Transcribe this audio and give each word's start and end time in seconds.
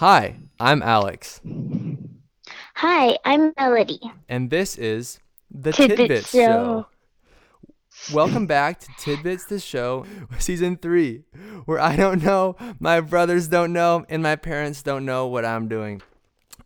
Hi, 0.00 0.36
I'm 0.58 0.82
Alex, 0.82 1.42
Hi, 2.76 3.18
I'm 3.22 3.52
Melody. 3.58 4.00
and 4.30 4.48
this 4.48 4.78
is 4.78 5.20
the 5.50 5.72
Tidbits 5.72 5.98
Tidbits, 6.00 6.30
Show. 6.30 6.86
Show. 8.08 8.14
Welcome 8.14 8.46
back 8.46 8.80
to 8.80 8.88
Tidbits 8.98 9.44
the 9.44 9.58
Show, 9.60 10.06
season 10.38 10.78
three, 10.78 11.24
where 11.66 11.78
I 11.78 11.96
don't 11.96 12.22
know, 12.22 12.56
my 12.78 13.02
brothers 13.02 13.48
don't 13.48 13.74
know, 13.74 14.06
and 14.08 14.22
my 14.22 14.36
parents 14.36 14.82
don't 14.82 15.04
know 15.04 15.26
what 15.26 15.44
I'm 15.44 15.68
doing. 15.68 16.00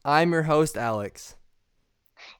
I'm 0.04 0.30
your 0.32 0.44
host, 0.44 0.76
Alex, 0.76 1.34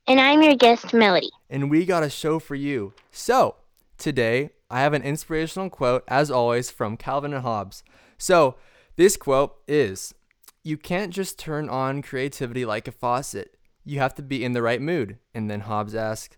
And 0.07 0.21
I'm 0.21 0.43
your 0.43 0.55
guest, 0.55 0.95
Melody. 0.95 1.31
and 1.51 1.73
we 1.73 1.87
got 1.87 2.05
a 2.05 2.11
show 2.11 2.39
for 2.39 2.55
you. 2.55 2.93
So, 3.11 3.57
today, 3.99 4.51
I 4.71 4.83
have 4.83 4.93
an 4.93 5.03
inspirational 5.03 5.71
quote, 5.71 6.05
as 6.07 6.31
always, 6.31 6.71
from 6.71 6.97
Calvin 6.97 7.35
and 7.35 7.43
Hobbes. 7.43 7.83
So, 8.17 8.55
this 8.95 9.17
quote 9.17 9.57
is 9.67 10.15
You 10.65 10.77
can't 10.79 11.13
just 11.13 11.39
turn 11.39 11.69
on 11.69 12.03
creativity 12.03 12.65
like 12.65 12.89
a 12.89 12.93
faucet. 12.93 13.57
You 13.85 13.99
have 13.99 14.15
to 14.15 14.23
be 14.23 14.43
in 14.43 14.53
the 14.53 14.63
right 14.63 14.81
mood. 14.81 15.19
And 15.35 15.51
then 15.51 15.61
Hobbes 15.61 15.95
asks, 15.95 16.37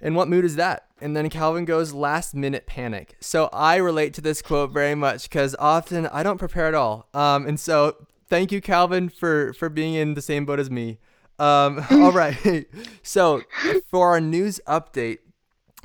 And 0.00 0.14
what 0.14 0.28
mood 0.28 0.44
is 0.44 0.56
that? 0.56 0.86
And 1.00 1.16
then 1.16 1.30
Calvin 1.30 1.64
goes, 1.64 1.94
Last 1.94 2.34
minute 2.34 2.66
panic. 2.66 3.16
So 3.20 3.48
I 3.52 3.76
relate 3.76 4.12
to 4.14 4.20
this 4.20 4.42
quote 4.42 4.70
very 4.70 4.94
much 4.94 5.30
because 5.30 5.56
often 5.58 6.06
I 6.08 6.22
don't 6.22 6.38
prepare 6.38 6.66
at 6.66 6.74
all. 6.74 7.08
Um, 7.14 7.46
and 7.46 7.58
so 7.58 8.06
thank 8.28 8.52
you, 8.52 8.60
Calvin, 8.60 9.08
for, 9.08 9.54
for 9.54 9.68
being 9.68 9.94
in 9.94 10.12
the 10.12 10.22
same 10.22 10.44
boat 10.44 10.60
as 10.60 10.70
me. 10.70 10.98
Um, 11.38 11.82
all 11.90 12.12
right. 12.12 12.66
so 13.02 13.42
for 13.90 14.10
our 14.10 14.20
news 14.20 14.60
update, 14.68 15.18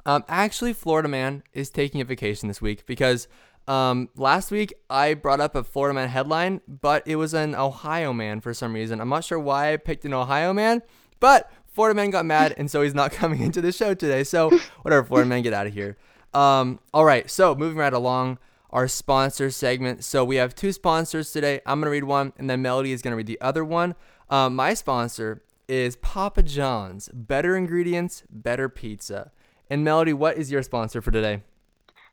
um, 0.05 0.23
actually, 0.27 0.73
Florida 0.73 1.07
Man 1.07 1.43
is 1.53 1.69
taking 1.69 2.01
a 2.01 2.05
vacation 2.05 2.47
this 2.47 2.61
week 2.61 2.85
because 2.85 3.27
um, 3.67 4.09
last 4.15 4.51
week 4.51 4.73
I 4.89 5.13
brought 5.13 5.39
up 5.39 5.55
a 5.55 5.63
Florida 5.63 5.93
Man 5.93 6.09
headline, 6.09 6.61
but 6.67 7.07
it 7.07 7.15
was 7.15 7.33
an 7.33 7.55
Ohio 7.55 8.13
man 8.13 8.41
for 8.41 8.53
some 8.53 8.73
reason. 8.73 8.99
I'm 8.99 9.09
not 9.09 9.23
sure 9.23 9.39
why 9.39 9.73
I 9.73 9.77
picked 9.77 10.05
an 10.05 10.13
Ohio 10.13 10.53
man, 10.53 10.81
but 11.19 11.51
Florida 11.67 11.95
Man 11.95 12.09
got 12.09 12.25
mad, 12.25 12.53
and 12.57 12.69
so 12.69 12.81
he's 12.81 12.93
not 12.93 13.11
coming 13.13 13.41
into 13.41 13.61
the 13.61 13.71
show 13.71 13.93
today. 13.93 14.23
So 14.23 14.49
whatever, 14.81 15.05
Florida 15.05 15.29
Man, 15.29 15.41
get 15.41 15.53
out 15.53 15.67
of 15.67 15.73
here. 15.73 15.97
Um, 16.33 16.79
all 16.93 17.05
right, 17.05 17.29
so 17.29 17.55
moving 17.55 17.77
right 17.77 17.93
along, 17.93 18.39
our 18.69 18.87
sponsor 18.87 19.51
segment. 19.51 20.03
So 20.03 20.25
we 20.25 20.37
have 20.37 20.55
two 20.55 20.71
sponsors 20.71 21.31
today. 21.31 21.61
I'm 21.65 21.79
gonna 21.79 21.91
read 21.91 22.03
one, 22.03 22.33
and 22.37 22.49
then 22.49 22.61
Melody 22.61 22.91
is 22.91 23.01
gonna 23.01 23.15
read 23.15 23.27
the 23.27 23.39
other 23.39 23.63
one. 23.63 23.95
Um, 24.29 24.55
my 24.55 24.73
sponsor 24.73 25.43
is 25.67 25.95
Papa 25.95 26.43
John's. 26.43 27.09
Better 27.13 27.55
ingredients, 27.55 28.23
better 28.29 28.67
pizza. 28.67 29.31
And 29.69 29.83
Melody, 29.83 30.13
what 30.13 30.37
is 30.37 30.51
your 30.51 30.63
sponsor 30.63 31.01
for 31.01 31.11
today? 31.11 31.41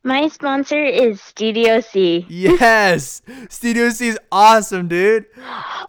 My 0.03 0.29
sponsor 0.29 0.83
is 0.83 1.21
Studio 1.21 1.81
C. 1.81 2.25
Yes, 2.29 3.21
Studio 3.51 3.91
C 3.91 4.09
is 4.09 4.19
awesome, 4.33 4.89
dude. 4.89 5.27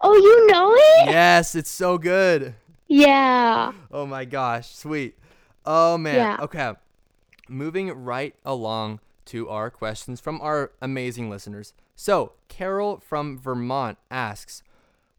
Oh, 0.03 0.15
you 0.15 0.47
know 0.47 0.73
it? 0.73 1.11
Yes, 1.11 1.53
it's 1.53 1.69
so 1.69 1.99
good. 1.99 2.55
Yeah. 2.87 3.71
Oh 3.91 4.07
my 4.07 4.25
gosh, 4.25 4.73
sweet. 4.73 5.15
Oh 5.63 5.95
man. 5.99 6.15
Yeah. 6.15 6.37
Okay. 6.39 6.73
Moving 7.47 7.91
right 7.91 8.33
along 8.43 8.99
to 9.25 9.47
our 9.47 9.69
questions 9.69 10.19
from 10.19 10.41
our 10.41 10.71
amazing 10.81 11.29
listeners. 11.29 11.73
So, 11.95 12.31
Carol 12.47 12.97
from 12.97 13.37
Vermont 13.37 13.99
asks, 14.09 14.63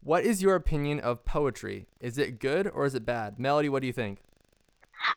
"What 0.03 0.25
is 0.25 0.41
your 0.41 0.55
opinion 0.55 0.99
of 0.99 1.23
poetry? 1.23 1.85
Is 2.01 2.17
it 2.17 2.39
good 2.39 2.67
or 2.67 2.85
is 2.85 2.93
it 2.93 3.05
bad?" 3.05 3.39
Melody, 3.39 3.69
what 3.69 3.79
do 3.79 3.87
you 3.87 3.93
think? 3.93 4.19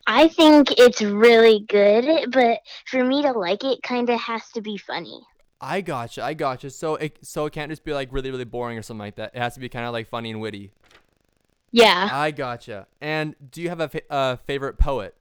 I 0.05 0.27
think 0.27 0.71
it's 0.77 1.01
really 1.01 1.65
good, 1.67 2.31
but 2.31 2.59
for 2.85 3.03
me 3.03 3.21
to 3.21 3.31
like 3.31 3.63
it, 3.63 3.81
kind 3.83 4.09
of 4.09 4.19
has 4.19 4.49
to 4.51 4.61
be 4.61 4.77
funny. 4.77 5.21
I 5.59 5.81
gotcha. 5.81 6.23
I 6.23 6.33
gotcha. 6.33 6.69
So 6.69 6.95
it 6.95 7.17
so 7.21 7.45
it 7.45 7.53
can't 7.53 7.71
just 7.71 7.83
be 7.83 7.93
like 7.93 8.09
really 8.11 8.31
really 8.31 8.45
boring 8.45 8.77
or 8.77 8.81
something 8.81 9.05
like 9.05 9.15
that. 9.15 9.31
It 9.33 9.39
has 9.39 9.55
to 9.55 9.59
be 9.59 9.69
kind 9.69 9.85
of 9.85 9.93
like 9.93 10.07
funny 10.07 10.31
and 10.31 10.39
witty. 10.41 10.71
Yeah. 11.71 12.09
I 12.11 12.31
gotcha. 12.31 12.87
And 13.01 13.35
do 13.51 13.61
you 13.61 13.69
have 13.69 13.79
a 13.79 13.89
fa- 13.89 14.11
uh, 14.11 14.35
favorite 14.37 14.77
poet? 14.77 15.15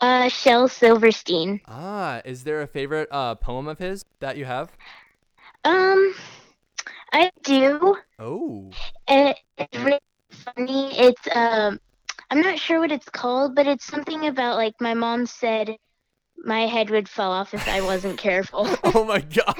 Uh, 0.00 0.28
Shel 0.28 0.68
Silverstein. 0.68 1.60
Ah, 1.66 2.20
is 2.24 2.44
there 2.44 2.62
a 2.62 2.66
favorite 2.66 3.08
uh, 3.10 3.34
poem 3.34 3.66
of 3.66 3.78
his 3.78 4.04
that 4.20 4.36
you 4.36 4.44
have? 4.44 4.70
Um, 5.64 6.14
I 7.12 7.30
do. 7.42 7.96
Oh. 8.18 8.70
And 9.08 9.34
it's 9.56 9.78
really 9.78 9.98
funny. 10.30 10.96
It's, 10.98 11.28
um, 11.34 11.80
I'm 12.30 12.40
not 12.40 12.58
sure 12.58 12.80
what 12.80 12.92
it's 12.92 13.08
called, 13.08 13.54
but 13.54 13.66
it's 13.66 13.84
something 13.84 14.26
about 14.26 14.56
like 14.56 14.74
my 14.80 14.94
mom 14.94 15.26
said 15.26 15.76
my 16.44 16.66
head 16.66 16.90
would 16.90 17.08
fall 17.08 17.32
off 17.32 17.54
if 17.54 17.66
I 17.68 17.80
wasn't 17.80 18.18
careful. 18.18 18.68
Oh 18.84 19.04
my 19.04 19.20
gosh. 19.20 19.54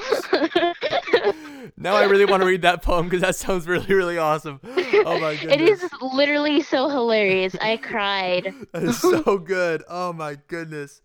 now 1.76 1.94
I 1.94 2.04
really 2.04 2.24
want 2.24 2.42
to 2.42 2.46
read 2.46 2.62
that 2.62 2.82
poem 2.82 3.06
because 3.06 3.20
that 3.20 3.36
sounds 3.36 3.66
really, 3.66 3.92
really 3.94 4.18
awesome. 4.18 4.60
Oh 4.64 5.18
my 5.20 5.36
goodness. 5.36 5.52
It 5.52 5.60
is 5.60 5.90
literally 6.00 6.62
so 6.62 6.88
hilarious. 6.88 7.54
I 7.60 7.76
cried. 7.82 8.54
That 8.72 8.82
is 8.84 9.00
so 9.00 9.38
good. 9.38 9.82
Oh 9.88 10.12
my 10.12 10.38
goodness. 10.48 11.02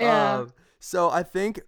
Yeah. 0.00 0.38
Um, 0.38 0.52
so 0.78 1.10
I 1.10 1.22
think, 1.22 1.60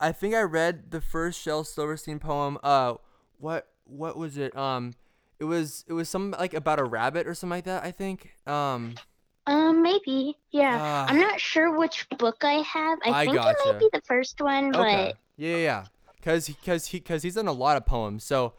I 0.00 0.12
think 0.12 0.34
I 0.34 0.42
read 0.42 0.90
the 0.90 1.00
first 1.00 1.40
Shel 1.40 1.64
Silverstein 1.64 2.18
poem. 2.18 2.58
Uh, 2.62 2.94
what 3.38 3.68
what 3.84 4.16
was 4.16 4.36
it? 4.36 4.56
Um, 4.56 4.94
it 5.38 5.44
was 5.44 5.84
it 5.88 5.92
was 5.92 6.08
some 6.08 6.30
like 6.38 6.54
about 6.54 6.78
a 6.78 6.84
rabbit 6.84 7.26
or 7.26 7.34
something 7.34 7.56
like 7.56 7.64
that. 7.64 7.84
I 7.84 7.90
think. 7.90 8.32
Um, 8.46 8.94
Um, 9.46 9.82
maybe. 9.82 10.36
Yeah. 10.50 10.78
Ah. 10.80 11.06
I'm 11.08 11.20
not 11.20 11.38
sure 11.40 11.76
which 11.78 12.08
book 12.18 12.38
I 12.42 12.54
have. 12.62 12.98
I, 13.04 13.10
I 13.22 13.24
think 13.26 13.36
it 13.36 13.56
might 13.64 13.78
be 13.78 13.88
the 13.92 14.00
first 14.02 14.40
one, 14.40 14.72
but 14.72 14.80
okay. 14.80 15.14
Yeah, 15.36 15.50
yeah, 15.50 15.56
yeah. 15.56 15.84
Cause, 16.22 16.46
he- 16.46 16.54
cause 16.64 16.86
he, 16.86 16.98
cause 16.98 17.22
he's 17.22 17.34
done 17.36 17.46
a 17.46 17.52
lot 17.52 17.76
of 17.76 17.86
poems. 17.86 18.24
So 18.24 18.54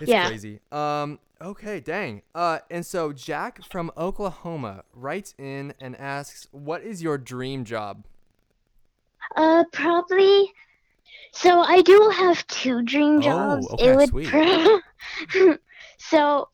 it's 0.00 0.08
Yeah. 0.10 0.28
crazy. 0.28 0.60
Um. 0.70 1.18
Okay. 1.42 1.80
Dang. 1.80 2.22
Uh. 2.34 2.60
And 2.70 2.86
so 2.86 3.12
Jack 3.12 3.64
from 3.64 3.90
Oklahoma 3.96 4.84
writes 4.94 5.34
in 5.38 5.74
and 5.80 5.96
asks, 5.96 6.46
"What 6.52 6.82
is 6.82 7.02
your 7.02 7.18
dream 7.18 7.64
job?" 7.64 8.04
uh, 9.36 9.64
probably. 9.72 10.52
So 11.32 11.60
I 11.62 11.82
do 11.82 12.12
have 12.14 12.46
two 12.46 12.82
dream 12.82 13.16
Oh, 13.18 13.20
jobs. 13.22 13.66
okay, 13.72 13.88
it 13.90 13.96
would 13.96 14.08
sweet. 14.10 14.30
so 16.10 16.48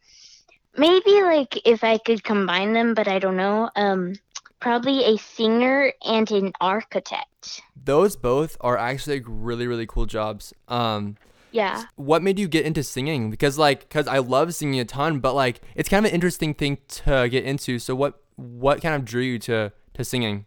maybe 0.77 1.23
like 1.23 1.61
if 1.67 1.85
I 1.85 1.99
could 1.99 2.25
combine 2.25 2.73
them, 2.73 2.95
but 2.95 3.09
I 3.09 3.19
don't 3.19 3.37
know. 3.37 3.71
Um, 3.77 4.15
probably 4.61 5.05
a 5.05 5.17
singer 5.17 5.93
and 6.05 6.31
an 6.31 6.53
architect. 6.61 7.63
Those 7.83 8.17
both 8.17 8.57
are 8.61 8.77
actually 8.77 9.21
like, 9.21 9.27
really, 9.29 9.67
really 9.67 9.87
cool 9.87 10.07
jobs. 10.07 10.53
Um. 10.69 11.17
Yeah. 11.53 11.83
What 11.97 12.23
made 12.23 12.39
you 12.39 12.47
get 12.47 12.65
into 12.65 12.85
singing? 12.85 13.29
Because 13.29 13.59
like, 13.59 13.91
cause 13.91 14.07
I 14.07 14.19
love 14.19 14.55
singing 14.55 14.79
a 14.79 14.85
ton, 14.85 15.19
but 15.19 15.35
like, 15.35 15.61
it's 15.75 15.89
kind 15.89 16.07
of 16.07 16.11
an 16.11 16.15
interesting 16.15 16.55
thing 16.55 16.79
to 16.89 17.29
get 17.29 17.43
into. 17.45 17.81
So 17.81 17.97
what, 17.97 18.23
what 18.37 18.81
kind 18.81 18.95
of 18.95 19.05
drew 19.05 19.23
you 19.23 19.39
to 19.41 19.73
to 19.95 20.05
singing? 20.05 20.47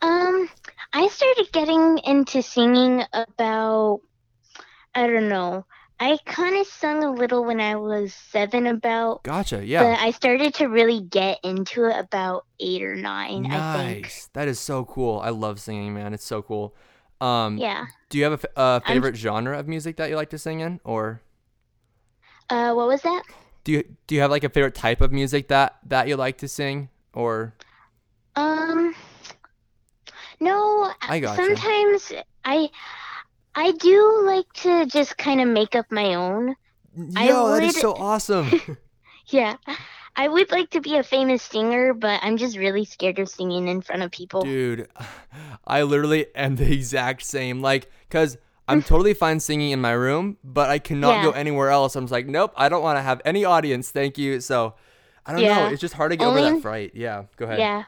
Um, 0.00 0.48
I 0.94 1.08
started 1.08 1.52
getting 1.52 1.98
into 1.98 2.40
singing 2.40 3.04
about, 3.12 4.00
I 4.94 5.06
don't 5.06 5.28
know. 5.28 5.66
I 5.98 6.18
kind 6.26 6.56
of 6.58 6.66
sung 6.66 7.02
a 7.04 7.10
little 7.10 7.42
when 7.44 7.58
I 7.60 7.76
was 7.76 8.12
seven, 8.12 8.66
about, 8.66 9.22
Gotcha. 9.22 9.64
Yeah. 9.64 9.82
but. 9.94 9.98
I 10.00 10.10
started 10.10 10.52
to 10.54 10.66
really 10.66 11.00
get 11.00 11.38
into 11.42 11.86
it 11.86 11.96
about 11.98 12.44
eight 12.60 12.82
or 12.82 12.94
nine, 12.96 13.46
I 13.50 13.76
think. 13.78 14.02
Nice. 14.04 14.28
That 14.34 14.46
is 14.46 14.60
so 14.60 14.84
cool. 14.84 15.20
I 15.20 15.30
love 15.30 15.58
singing, 15.58 15.94
man. 15.94 16.12
It's 16.12 16.24
so 16.26 16.42
cool. 16.42 16.74
Um, 17.20 17.56
Yeah. 17.56 17.86
do 18.10 18.18
you 18.18 18.24
have 18.24 18.44
a, 18.44 18.60
a 18.60 18.64
I'm- 18.64 18.82
favorite 18.82 19.16
genre 19.16 19.58
of 19.58 19.66
music 19.68 19.96
that 19.96 20.10
you 20.10 20.16
like 20.16 20.30
to 20.30 20.38
sing 20.38 20.60
in, 20.60 20.80
or 20.84 21.22
Uh, 22.50 22.74
what 22.74 22.88
was 22.88 23.00
that? 23.02 23.22
do 23.64 23.72
you 23.72 23.82
do 24.06 24.14
you 24.14 24.20
have 24.20 24.30
like 24.30 24.44
a 24.44 24.48
favorite 24.48 24.74
type 24.76 25.00
of 25.00 25.10
music 25.10 25.48
that 25.48 25.78
that 25.86 26.06
you 26.08 26.16
like 26.16 26.38
to 26.38 26.46
sing, 26.46 26.88
or 27.14 27.54
Um, 28.36 28.94
no. 30.40 30.92
I 31.00 31.18
gotcha. 31.20 31.42
Sometimes 31.42 32.12
I, 32.44 32.68
I 33.56 33.72
do 33.72 34.22
like 34.24 34.52
to 34.62 34.86
just 34.86 35.16
kind 35.16 35.40
of 35.40 35.48
make 35.48 35.74
up 35.74 35.86
my 35.90 36.14
own. 36.14 36.54
Yo, 36.94 37.50
that 37.50 37.62
is 37.62 37.80
so 37.80 37.94
awesome. 37.98 38.76
Yeah. 39.28 39.56
I 40.14 40.28
would 40.28 40.50
like 40.50 40.70
to 40.70 40.80
be 40.80 40.96
a 40.96 41.02
famous 41.02 41.42
singer, 41.42 41.92
but 41.92 42.20
I'm 42.22 42.36
just 42.36 42.56
really 42.56 42.84
scared 42.84 43.18
of 43.18 43.28
singing 43.28 43.68
in 43.68 43.82
front 43.82 44.02
of 44.02 44.10
people. 44.10 44.42
Dude, 44.42 44.88
I 45.66 45.82
literally 45.82 46.26
am 46.34 46.56
the 46.56 46.70
exact 46.72 47.22
same. 47.22 47.60
Like, 47.60 47.90
cause 48.08 48.38
I'm 48.68 48.82
totally 48.92 49.14
fine 49.14 49.40
singing 49.40 49.70
in 49.72 49.80
my 49.80 49.92
room, 49.92 50.36
but 50.44 50.70
I 50.70 50.78
cannot 50.78 51.22
go 51.22 51.30
anywhere 51.32 51.70
else. 51.70 51.96
I'm 51.96 52.04
just 52.04 52.12
like, 52.12 52.26
nope, 52.26 52.52
I 52.56 52.68
don't 52.68 52.82
want 52.82 52.98
to 52.98 53.02
have 53.02 53.20
any 53.24 53.44
audience. 53.44 53.90
Thank 53.90 54.16
you. 54.18 54.40
So, 54.40 54.74
I 55.24 55.32
don't 55.32 55.42
know. 55.42 55.66
It's 55.68 55.80
just 55.80 55.94
hard 55.94 56.12
to 56.12 56.16
get 56.16 56.26
over 56.26 56.40
that 56.40 56.46
Only- 56.46 56.60
fright. 56.60 56.92
Yeah, 56.94 57.24
go 57.36 57.46
ahead. 57.46 57.58
Yeah. 57.58 57.84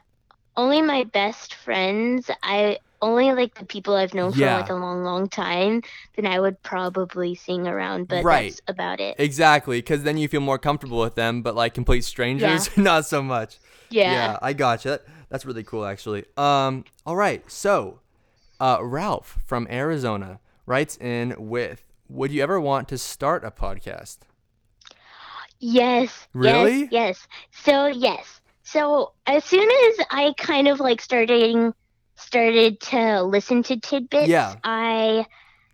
Only 0.56 0.82
my 0.82 1.04
best 1.04 1.54
friends, 1.54 2.30
I 2.42 2.78
only 3.00 3.32
like 3.32 3.54
the 3.54 3.64
people 3.64 3.94
I've 3.94 4.14
known 4.14 4.32
for 4.32 4.40
like 4.44 4.70
a 4.70 4.74
long, 4.74 5.04
long 5.04 5.28
time, 5.28 5.82
then 6.16 6.26
I 6.26 6.40
would 6.40 6.62
probably 6.62 7.34
sing 7.34 7.66
around, 7.66 8.08
but 8.08 8.24
Right. 8.24 8.50
that's 8.50 8.62
about 8.68 9.00
it. 9.00 9.16
Exactly, 9.18 9.78
because 9.78 10.02
then 10.02 10.16
you 10.18 10.28
feel 10.28 10.40
more 10.40 10.58
comfortable 10.58 11.00
with 11.00 11.14
them, 11.14 11.42
but 11.42 11.54
like 11.54 11.74
complete 11.74 12.04
strangers, 12.04 12.68
not 12.76 13.06
so 13.06 13.22
much. 13.22 13.58
Yeah. 13.90 14.12
Yeah, 14.12 14.38
I 14.42 14.52
gotcha. 14.52 14.88
That- 14.90 15.04
That's 15.30 15.44
really 15.46 15.62
cool, 15.64 15.84
actually. 15.84 16.24
Um, 16.36 16.84
all 17.04 17.16
right. 17.16 17.42
So, 17.50 18.00
uh, 18.60 18.78
Ralph 18.82 19.38
from 19.46 19.66
Arizona 19.70 20.40
writes 20.66 20.96
in 20.96 21.34
with, 21.38 21.84
would 22.08 22.32
you 22.32 22.42
ever 22.42 22.58
want 22.60 22.88
to 22.88 22.96
start 22.98 23.44
a 23.44 23.50
podcast? 23.50 24.18
Yes. 25.60 26.28
Really? 26.32 26.80
Yes. 26.82 26.88
yes. 26.90 27.28
So 27.52 27.86
yes. 27.86 28.40
So 28.62 29.12
as 29.26 29.44
soon 29.44 29.68
as 29.68 30.06
I 30.10 30.34
kind 30.36 30.68
of 30.68 30.78
like 30.80 31.00
starting 31.00 31.72
started 32.18 32.80
to 32.80 33.22
listen 33.22 33.62
to 33.64 33.78
tidbits, 33.78 34.28
Yeah. 34.28 34.56
I 34.64 35.26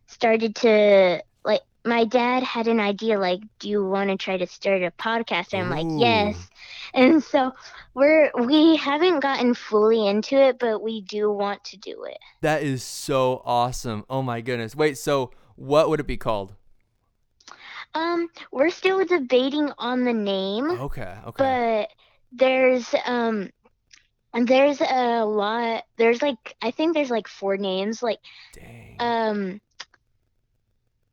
started 0.07 0.55
to 0.57 1.23
like 1.45 1.63
my 1.85 2.05
dad 2.05 2.43
had 2.43 2.69
an 2.69 2.81
idea 2.81 3.19
like, 3.19 3.41
do 3.59 3.69
you 3.69 3.85
want 3.85 4.11
to 4.11 4.17
try 4.17 4.37
to 4.37 4.47
start 4.47 4.83
a 4.83 4.91
podcast? 4.91 5.53
And 5.53 5.63
I'm 5.63 5.71
like, 5.71 6.01
yes. 6.01 6.49
And 6.93 7.23
so 7.23 7.53
we're 7.95 8.31
we 8.39 8.77
haven't 8.77 9.21
gotten 9.21 9.55
fully 9.55 10.07
into 10.07 10.37
it, 10.37 10.59
but 10.59 10.83
we 10.83 11.01
do 11.01 11.31
want 11.31 11.65
to 11.65 11.77
do 11.77 12.05
it. 12.05 12.19
That 12.43 12.63
is 12.63 12.83
so 12.83 13.43
awesome. 13.45 14.05
Oh 14.09 14.23
my 14.23 14.41
goodness. 14.41 14.77
Wait, 14.77 14.99
so 14.99 15.33
what 15.57 15.89
would 15.89 16.01
it 16.01 16.07
be 16.07 16.17
called? 16.17 16.55
Um, 17.95 18.29
we're 18.51 18.71
still 18.71 19.05
debating 19.05 19.71
on 19.79 20.05
the 20.05 20.13
name. 20.13 20.69
Okay, 20.71 21.15
okay. 21.27 21.37
but 21.37 21.89
there's 22.33 22.93
um 23.07 23.51
and 24.35 24.47
there's 24.49 24.81
a 24.81 25.25
lot 25.25 25.85
there's 25.97 26.21
like 26.21 26.57
i 26.61 26.71
think 26.71 26.93
there's 26.95 27.11
like 27.11 27.29
four 27.29 27.57
names 27.57 28.03
like 28.03 28.19
Dang. 28.53 28.97
um 28.99 29.61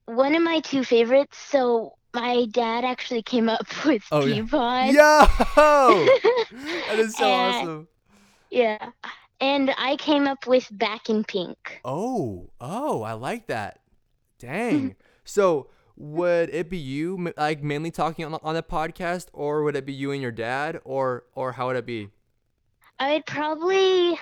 one 0.05 0.35
of 0.35 0.41
my 0.41 0.59
two 0.59 0.83
favorites 0.83 1.37
so 1.37 1.93
my 2.13 2.45
dad 2.51 2.83
actually 2.83 3.21
came 3.21 3.47
up 3.47 3.65
with 3.85 4.03
Oh, 4.11 4.25
yeah. 4.25 4.41
Yo! 4.91 5.25
that 6.51 6.95
is 6.97 7.15
so 7.15 7.25
And- 7.25 7.55
awesome. 7.55 7.87
yeah 8.49 8.89
and 9.39 9.73
i 9.77 9.95
came 9.95 10.27
up 10.27 10.45
with 10.47 10.67
back 10.71 11.09
in 11.09 11.23
pink 11.23 11.79
Oh, 11.85 12.49
oh, 12.59 13.01
I 13.03 13.13
like 13.13 13.47
that. 13.47 13.79
Dang. 14.39 14.95
so, 15.23 15.69
would 15.95 16.49
it 16.49 16.67
be 16.69 16.77
you 16.77 17.31
like 17.37 17.61
mainly 17.63 17.91
talking 17.91 18.25
on, 18.25 18.31
the- 18.31 18.41
on 18.43 18.55
the 18.55 18.63
podcast 18.63 19.27
or 19.33 19.63
would 19.63 19.75
it 19.75 19.85
be 19.85 19.93
you 19.93 20.11
and 20.11 20.21
your 20.21 20.31
dad 20.31 20.79
or 20.83 21.25
or 21.35 21.53
how 21.53 21.67
would 21.67 21.75
it 21.75 21.85
be? 21.85 22.09
I'd 23.01 23.25
probably 23.25 24.17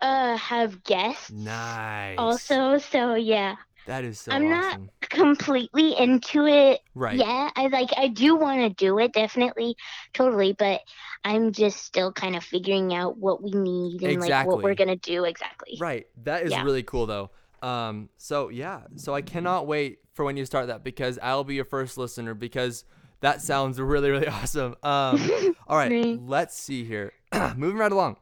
uh 0.00 0.36
have 0.36 0.82
guests 0.84 1.30
Nice. 1.30 2.16
also 2.18 2.78
so 2.78 3.14
yeah 3.14 3.56
that 3.86 4.04
is 4.04 4.20
so 4.20 4.32
I'm 4.32 4.48
not- 4.48 4.78
completely 5.00 5.98
into 5.98 6.46
it 6.46 6.80
right. 6.94 7.18
Yeah, 7.18 7.50
I 7.56 7.66
like 7.66 7.90
I 7.96 8.08
do 8.08 8.36
want 8.36 8.60
to 8.60 8.70
do 8.70 8.98
it 9.00 9.12
definitely, 9.12 9.74
totally, 10.14 10.52
but 10.52 10.80
I'm 11.24 11.52
just 11.52 11.84
still 11.84 12.12
kind 12.12 12.36
of 12.36 12.44
figuring 12.44 12.94
out 12.94 13.18
what 13.18 13.42
we 13.42 13.50
need 13.50 14.02
and 14.02 14.20
like 14.20 14.46
what 14.46 14.62
we're 14.62 14.74
gonna 14.76 14.96
do 14.96 15.24
exactly. 15.24 15.76
Right. 15.80 16.06
That 16.24 16.44
is 16.44 16.52
Yeah. 16.52 16.62
really 16.62 16.82
cool 16.84 17.06
though. 17.06 17.30
Um 17.60 18.08
so 18.18 18.48
yeah, 18.48 18.82
so 18.96 19.14
I 19.14 19.20
cannot 19.22 19.66
wait 19.66 19.98
for 20.14 20.24
when 20.24 20.36
you 20.36 20.44
start 20.46 20.68
that 20.68 20.84
because 20.84 21.18
I'll 21.22 21.44
be 21.44 21.54
your 21.56 21.64
first 21.64 21.98
listener 21.98 22.34
because 22.34 22.84
that 23.22 23.40
sounds 23.40 23.80
really 23.80 24.10
really 24.10 24.28
awesome. 24.38 24.76
Um 24.82 25.30
all 25.66 25.76
right, 25.76 26.20
let's 26.20 26.56
see 26.56 26.84
here. 26.84 27.12
Moving 27.56 27.78
right 27.78 27.92
along. 27.92 28.18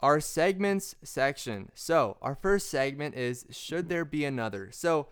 Our 0.00 0.20
segments 0.20 0.96
section. 1.04 1.70
So, 1.74 2.16
our 2.20 2.34
first 2.34 2.68
segment 2.68 3.14
is 3.14 3.46
should 3.50 3.88
there 3.88 4.04
be 4.04 4.24
another? 4.24 4.68
So, 4.72 5.06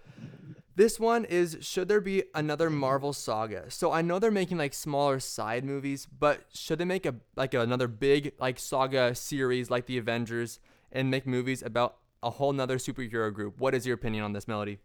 this 0.81 0.99
one 0.99 1.27
is 1.27 1.59
should 1.61 1.89
there 1.89 2.01
be 2.01 2.23
another 2.35 2.71
Marvel 2.71 3.13
saga? 3.13 3.71
So 3.71 3.93
I 3.93 4.01
know 4.01 4.19
they're 4.19 4.31
making 4.31 4.57
like 4.57 4.73
smaller 4.73 5.21
side 5.21 5.63
movies, 5.63 6.07
but 6.07 6.47
should 6.55 6.79
they 6.79 6.87
make 6.87 7.05
a 7.05 7.17
like 7.37 7.53
another 7.53 7.87
big 7.87 8.33
like 8.41 8.59
saga 8.59 9.15
series 9.15 9.71
like 9.71 9.85
the 9.85 9.99
Avengers 9.99 10.59
and 10.91 11.11
make 11.11 11.27
movies 11.27 11.63
about 11.63 11.99
a 12.23 12.31
whole 12.31 12.55
nother 12.55 12.79
superhero 12.79 13.31
group? 13.31 13.61
What 13.61 13.75
is 13.75 13.85
your 13.85 13.95
opinion 13.95 14.25
on 14.25 14.33
this 14.33 14.49
melody? 14.49 14.79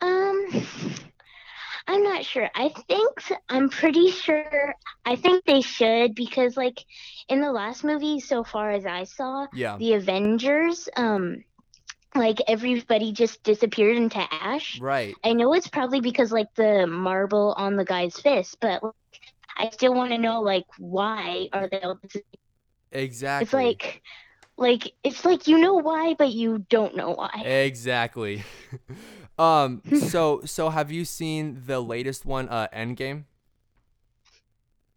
Um, 0.00 0.48
I'm 1.86 2.02
not 2.02 2.24
sure. 2.24 2.48
I 2.54 2.70
think 2.88 3.22
I'm 3.48 3.68
pretty 3.68 4.10
sure. 4.10 4.74
I 5.04 5.16
think 5.16 5.44
they 5.44 5.60
should 5.60 6.14
because 6.14 6.56
like 6.56 6.84
in 7.28 7.40
the 7.40 7.52
last 7.52 7.84
movie, 7.84 8.20
so 8.20 8.44
far 8.44 8.70
as 8.70 8.86
I 8.86 9.04
saw, 9.04 9.46
Yeah. 9.54 9.76
the 9.78 9.94
Avengers, 9.94 10.88
um, 10.96 11.44
like 12.14 12.38
everybody 12.48 13.12
just 13.12 13.42
disappeared 13.42 13.96
into 13.96 14.18
ash. 14.32 14.80
Right. 14.80 15.14
I 15.24 15.32
know 15.32 15.54
it's 15.54 15.68
probably 15.68 16.00
because 16.00 16.32
like 16.32 16.54
the 16.56 16.86
marble 16.86 17.54
on 17.56 17.76
the 17.76 17.84
guy's 17.84 18.18
fist, 18.18 18.58
but 18.60 18.82
like, 18.82 18.94
I 19.58 19.70
still 19.70 19.94
want 19.94 20.10
to 20.12 20.18
know 20.18 20.40
like 20.40 20.64
why 20.78 21.48
are 21.52 21.68
they 21.68 21.80
all 21.80 21.98
Exactly. 22.92 23.44
It's 23.44 23.52
like 23.54 24.02
like 24.56 24.92
it's 25.02 25.24
like 25.24 25.48
you 25.48 25.58
know 25.58 25.74
why 25.74 26.14
but 26.18 26.30
you 26.32 26.64
don't 26.68 26.96
know 26.96 27.10
why. 27.12 27.42
Exactly. 27.44 28.42
um 29.38 29.82
so 30.08 30.42
so 30.44 30.70
have 30.70 30.90
you 30.92 31.04
seen 31.04 31.62
the 31.66 31.80
latest 31.80 32.24
one 32.26 32.48
uh 32.48 32.68
Endgame? 32.74 33.24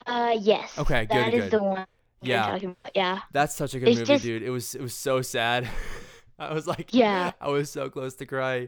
Uh 0.06 0.36
yes. 0.40 0.78
Okay, 0.78 1.06
good, 1.06 1.18
That 1.18 1.34
is 1.34 1.44
good. 1.46 1.52
the 1.52 1.64
one 1.64 1.86
Yeah. 2.22 2.56
about. 2.56 2.78
Yeah. 2.96 3.20
That's 3.32 3.56
such 3.56 3.74
a 3.74 3.80
good 3.80 3.90
It's 3.90 4.00
movie, 4.00 4.14
just- 4.14 4.24
dude. 4.24 4.44
It 4.44 4.50
was 4.52 4.76
it 4.76 4.82
was 4.82 4.94
so 4.94 5.22
sad. 5.22 5.68
I 6.40 6.54
was 6.54 6.68
like 6.68 6.94
Yeah. 6.94 7.32
I 7.40 7.48
was 7.50 7.72
so 7.72 7.90
close 7.90 8.16
to 8.16 8.26
cry. 8.26 8.68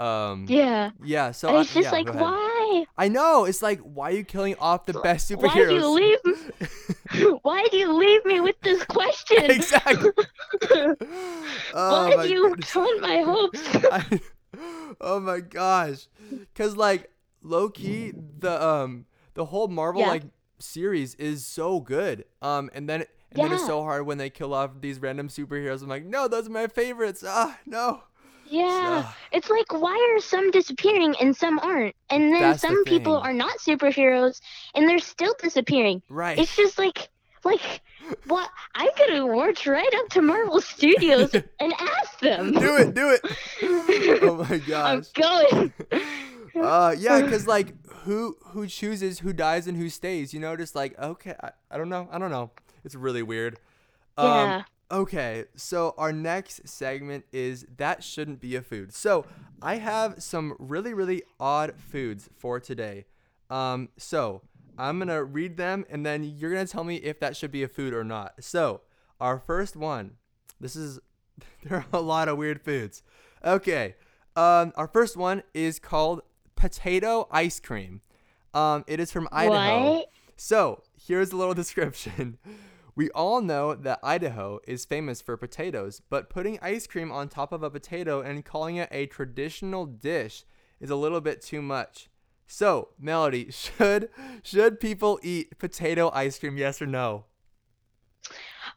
Um 0.00 0.46
Yeah. 0.48 0.90
yeah, 1.04 1.30
so 1.32 1.48
and 1.48 1.58
I- 1.58 1.60
it's 1.60 1.74
just 1.74 1.84
yeah, 1.86 1.90
like 1.92 2.12
why? 2.14 2.84
I 2.96 3.08
know. 3.08 3.44
It's 3.44 3.62
like 3.62 3.80
why 3.80 4.10
are 4.10 4.14
you 4.14 4.24
killing 4.24 4.56
off 4.58 4.86
the 4.86 4.94
best 4.94 5.30
superheroes? 5.30 5.54
Why 5.54 5.68
do 5.68 5.74
you 5.74 5.88
leave 5.94 7.38
why 7.42 7.66
do 7.70 7.76
you 7.76 7.92
leave 7.92 8.24
me 8.24 8.40
with 8.40 8.56
this 8.62 8.82
question? 8.86 9.44
exactly. 9.50 10.10
oh 11.74 12.16
why 12.16 12.26
do 12.26 12.32
you 12.32 12.48
goodness. 12.50 12.70
taunt 12.72 13.00
my 13.02 13.20
hopes? 13.22 13.60
I, 13.92 14.20
oh 15.00 15.20
my 15.20 15.40
gosh. 15.40 16.08
Cuz 16.54 16.76
like 16.76 17.10
low 17.42 17.68
key 17.68 18.12
the 18.38 18.62
um 18.64 19.06
the 19.34 19.46
whole 19.46 19.68
Marvel 19.68 20.02
Yeah. 20.02 20.08
like 20.08 20.22
series 20.58 21.14
is 21.16 21.44
so 21.46 21.80
good. 21.80 22.24
Um 22.40 22.70
and 22.74 22.88
then 22.88 23.04
and 23.32 23.42
then 23.42 23.52
it's 23.52 23.66
so 23.66 23.82
hard 23.82 24.04
when 24.06 24.18
they 24.18 24.28
kill 24.30 24.52
off 24.52 24.72
these 24.80 24.98
random 25.00 25.28
superheroes. 25.28 25.82
I'm 25.82 25.88
like, 25.88 26.04
"No, 26.04 26.28
those 26.28 26.48
are 26.48 26.50
my 26.50 26.66
favorites." 26.66 27.24
Ah, 27.26 27.58
no. 27.64 28.02
Yeah. 28.44 29.04
Ah, 29.06 29.16
It's 29.32 29.48
like 29.48 29.72
why 29.72 29.96
are 30.14 30.20
some 30.20 30.50
disappearing 30.50 31.14
and 31.20 31.34
some 31.34 31.58
aren't? 31.60 31.96
And 32.10 32.32
then 32.34 32.40
That's 32.42 32.60
the 32.60 32.68
some 32.68 32.84
people 32.84 33.16
are 33.16 33.32
not 33.32 33.56
superheroes 33.58 34.40
and 34.74 34.86
they're 34.86 34.98
still 34.98 35.34
disappearing. 35.40 36.02
right. 36.10 36.38
It's 36.38 36.54
just 36.54 36.76
like 36.78 37.08
like 37.44 37.80
what 38.26 38.48
I'm 38.74 38.90
gonna 38.98 39.26
march 39.26 39.66
right 39.66 39.92
up 39.96 40.08
to 40.10 40.22
Marvel 40.22 40.60
Studios 40.60 41.32
and 41.60 41.72
ask 41.78 42.20
them. 42.20 42.52
do 42.52 42.76
it, 42.76 42.94
do 42.94 43.10
it. 43.10 43.22
Oh 44.22 44.44
my 44.48 44.58
gosh. 44.58 45.06
I'm 45.16 45.22
going. 45.22 45.72
Uh 46.54 46.94
yeah, 46.98 47.22
cuz 47.22 47.46
like 47.46 47.72
who 48.04 48.36
who 48.48 48.66
chooses 48.66 49.20
who 49.20 49.32
dies 49.32 49.66
and 49.66 49.76
who 49.78 49.88
stays, 49.88 50.34
you 50.34 50.40
know, 50.40 50.54
just 50.54 50.74
like 50.74 50.98
okay, 50.98 51.34
I, 51.42 51.50
I 51.70 51.78
don't 51.78 51.88
know. 51.88 52.08
I 52.12 52.18
don't 52.18 52.30
know. 52.30 52.50
It's 52.84 52.94
really 52.94 53.22
weird. 53.22 53.58
Um, 54.18 54.26
Yeah. 54.26 54.62
Okay, 54.90 55.44
so 55.56 55.94
our 55.96 56.12
next 56.12 56.68
segment 56.68 57.24
is 57.32 57.64
that 57.78 58.04
shouldn't 58.04 58.40
be 58.40 58.54
a 58.54 58.60
food. 58.60 58.92
So 58.92 59.24
I 59.62 59.76
have 59.76 60.22
some 60.22 60.54
really, 60.58 60.92
really 60.92 61.22
odd 61.40 61.72
foods 61.78 62.28
for 62.36 62.60
today. 62.60 63.06
Um, 63.48 63.88
so 63.96 64.42
I'm 64.78 64.98
gonna 64.98 65.22
read 65.24 65.56
them 65.56 65.84
and 65.90 66.04
then 66.04 66.24
you're 66.24 66.50
gonna 66.50 66.66
tell 66.66 66.84
me 66.84 66.96
if 66.96 67.20
that 67.20 67.36
should 67.36 67.52
be 67.52 67.62
a 67.62 67.68
food 67.68 67.94
or 67.94 68.04
not. 68.04 68.34
So 68.40 68.82
our 69.20 69.38
first 69.38 69.76
one, 69.76 70.12
this 70.60 70.76
is 70.76 70.98
there 71.64 71.78
are 71.78 71.86
a 71.92 72.00
lot 72.00 72.28
of 72.28 72.38
weird 72.38 72.62
foods. 72.62 73.02
Okay, 73.44 73.96
um, 74.36 74.72
our 74.76 74.88
first 74.88 75.16
one 75.16 75.42
is 75.52 75.78
called 75.78 76.22
potato 76.56 77.28
ice 77.30 77.60
cream. 77.60 78.00
Um, 78.54 78.84
it 78.86 79.00
is 79.00 79.10
from 79.10 79.28
Idaho. 79.32 79.94
What? 79.94 80.08
So, 80.36 80.82
here's 81.06 81.32
a 81.32 81.36
little 81.36 81.54
description. 81.62 82.38
We 82.94 83.10
all 83.10 83.40
know 83.40 83.74
that 83.74 84.00
Idaho 84.02 84.60
is 84.66 84.84
famous 84.84 85.22
for 85.22 85.36
potatoes, 85.36 86.02
but 86.10 86.28
putting 86.28 86.58
ice 86.60 86.86
cream 86.86 87.10
on 87.10 87.28
top 87.28 87.52
of 87.52 87.62
a 87.62 87.70
potato 87.70 88.20
and 88.20 88.44
calling 88.44 88.76
it 88.76 88.88
a 88.92 89.06
traditional 89.06 89.86
dish 89.86 90.44
is 90.78 90.90
a 90.90 90.96
little 90.96 91.20
bit 91.20 91.40
too 91.40 91.62
much. 91.62 92.10
So, 92.54 92.88
Melody, 93.00 93.50
should 93.50 94.10
should 94.42 94.78
people 94.78 95.18
eat 95.22 95.58
potato 95.58 96.10
ice 96.12 96.38
cream 96.38 96.58
yes 96.58 96.82
or 96.82 96.86
no? 96.86 97.24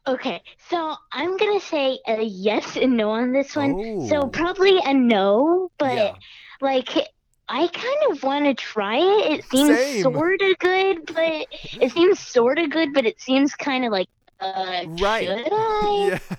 Okay, 0.08 0.42
so 0.70 0.96
I'm 1.12 1.36
gonna 1.36 1.60
say 1.60 2.00
a 2.08 2.22
yes 2.22 2.78
and 2.78 2.96
no 2.96 3.10
on 3.10 3.34
this 3.34 3.54
one. 3.54 3.76
So 4.08 4.22
Oh. 4.22 4.28
probably 4.30 4.80
a 4.86 4.94
no, 4.94 5.70
but 5.78 5.94
Yeah. 5.94 6.16
like 6.62 6.88
I 7.50 7.68
kind 7.68 8.12
of 8.12 8.24
want 8.24 8.46
to 8.46 8.54
try 8.54 8.96
it. 8.98 9.40
It 9.40 9.44
seems 9.44 10.02
sort 10.02 10.42
of 10.42 10.58
good, 10.60 11.06
but 11.14 11.48
it 11.82 11.92
seems 11.92 12.18
sort 12.20 12.58
of 12.60 12.70
good, 12.70 12.94
but 12.94 13.06
it 13.06 13.20
seems 13.20 13.56
kind 13.56 13.84
of 13.84 13.92
like 13.92 14.08
uh 14.40 14.86
Right. 14.88 15.28
should 15.28 15.50
I? 15.52 16.20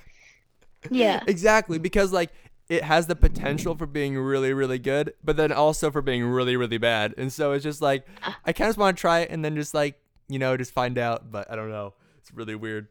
Yeah. 0.91 0.91
Yeah. 0.91 1.21
Exactly, 1.27 1.79
because 1.79 2.13
like 2.13 2.31
it 2.69 2.83
has 2.83 3.07
the 3.07 3.15
potential 3.17 3.77
for 3.77 3.87
being 3.87 4.19
really, 4.19 4.53
really 4.53 4.79
good, 4.79 5.15
but 5.23 5.37
then 5.37 5.53
also 5.53 5.91
for 5.91 6.03
being 6.03 6.25
really, 6.25 6.57
really 6.57 6.79
bad. 6.79 7.15
And 7.17 7.33
so 7.33 7.53
it's 7.53 7.63
just 7.65 7.81
like 7.81 8.07
Ah. 8.23 8.39
I 8.45 8.53
kind 8.53 8.69
of 8.71 8.77
want 8.77 8.97
to 8.97 9.01
try 9.01 9.21
it 9.21 9.31
and 9.31 9.45
then 9.45 9.55
just 9.57 9.73
like 9.75 10.01
you 10.29 10.39
know 10.39 10.57
just 10.57 10.73
find 10.73 10.99
out, 10.99 11.31
but 11.31 11.51
I 11.51 11.57
don't 11.57 11.71
know. 11.71 11.95
It's 12.19 12.33
really 12.33 12.55
weird. 12.57 12.89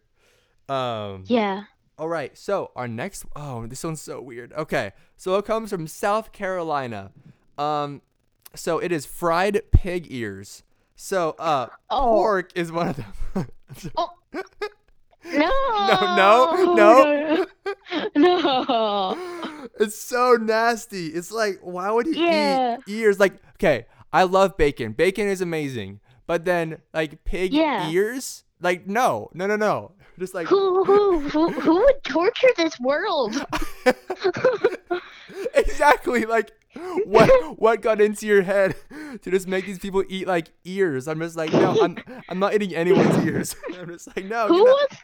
Um. 0.70 1.24
Yeah. 1.27 1.63
All 1.98 2.08
right. 2.10 2.38
So 2.38 2.72
our 2.75 2.88
next. 2.88 3.25
Oh, 3.36 3.65
this 3.67 3.84
one's 3.84 4.01
so 4.01 4.22
weird. 4.22 4.51
Okay. 4.53 4.91
So 5.17 5.36
it 5.38 5.46
comes 5.46 5.70
from 5.70 5.88
South 5.88 6.32
Carolina. 6.32 7.12
Um, 7.58 8.01
so 8.53 8.79
it 8.79 8.91
is 8.91 9.05
fried 9.05 9.62
pig 9.72 10.08
ears. 10.10 10.63
So 10.96 11.36
uh, 11.39 11.67
Oh. 11.89 12.03
pork 12.13 12.51
is 12.55 12.72
one 12.72 12.88
of 12.89 12.96
them. 13.34 13.48
No. 15.34 16.74
no, 16.75 16.75
no. 16.75 17.46
No. 18.15 18.63
No. 18.63 19.67
it's 19.79 19.98
so 19.98 20.38
nasty. 20.39 21.08
It's 21.08 21.32
like, 21.32 21.60
why 21.62 21.89
would 21.91 22.05
he 22.08 22.13
Yeah. 22.25 22.77
eat 22.88 22.94
ears? 22.94 23.20
Like, 23.20 23.34
okay, 23.55 23.88
I 24.13 24.24
love 24.24 24.55
bacon. 24.58 24.91
Bacon 24.94 25.27
is 25.27 25.41
amazing. 25.41 26.00
But 26.27 26.46
then, 26.46 26.82
like, 26.94 27.24
pig 27.25 27.53
Yeah. 27.53 27.89
ears? 27.89 28.44
Like, 28.62 28.88
no, 28.88 29.29
no, 29.34 29.48
no, 29.48 29.55
no. 29.55 29.91
Just 30.17 30.34
like, 30.34 30.48
Who, 30.48 30.84
who, 30.86 31.20
who, 31.20 31.50
who 31.51 31.75
would 31.79 32.03
torture 32.03 32.48
this 32.55 32.79
world? 32.79 33.36
exactly. 35.53 36.25
Like, 36.25 36.51
what 37.05 37.29
what 37.60 37.82
got 37.82 38.01
into 38.01 38.25
your 38.27 38.41
head 38.41 38.75
to 39.22 39.32
just 39.32 39.48
make 39.48 39.65
these 39.65 39.79
people 39.79 40.03
eat 40.10 40.27
like 40.27 40.51
ears? 40.65 41.08
I'm 41.08 41.20
just 41.20 41.36
like, 41.38 41.51
no, 41.53 41.77
I'm 41.82 41.98
I'm 42.29 42.39
not 42.39 42.53
eating 42.53 42.75
anyone's 42.75 43.25
ears. 43.25 43.55
I'm 43.77 43.88
just 43.89 44.08
like, 44.15 44.25
no. 44.25 44.48
Who 44.48 44.63
wants? 44.63 44.96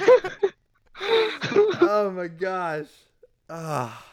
oh 1.00 2.12
my 2.14 2.28
gosh. 2.28 2.86
Ah. 3.48 4.06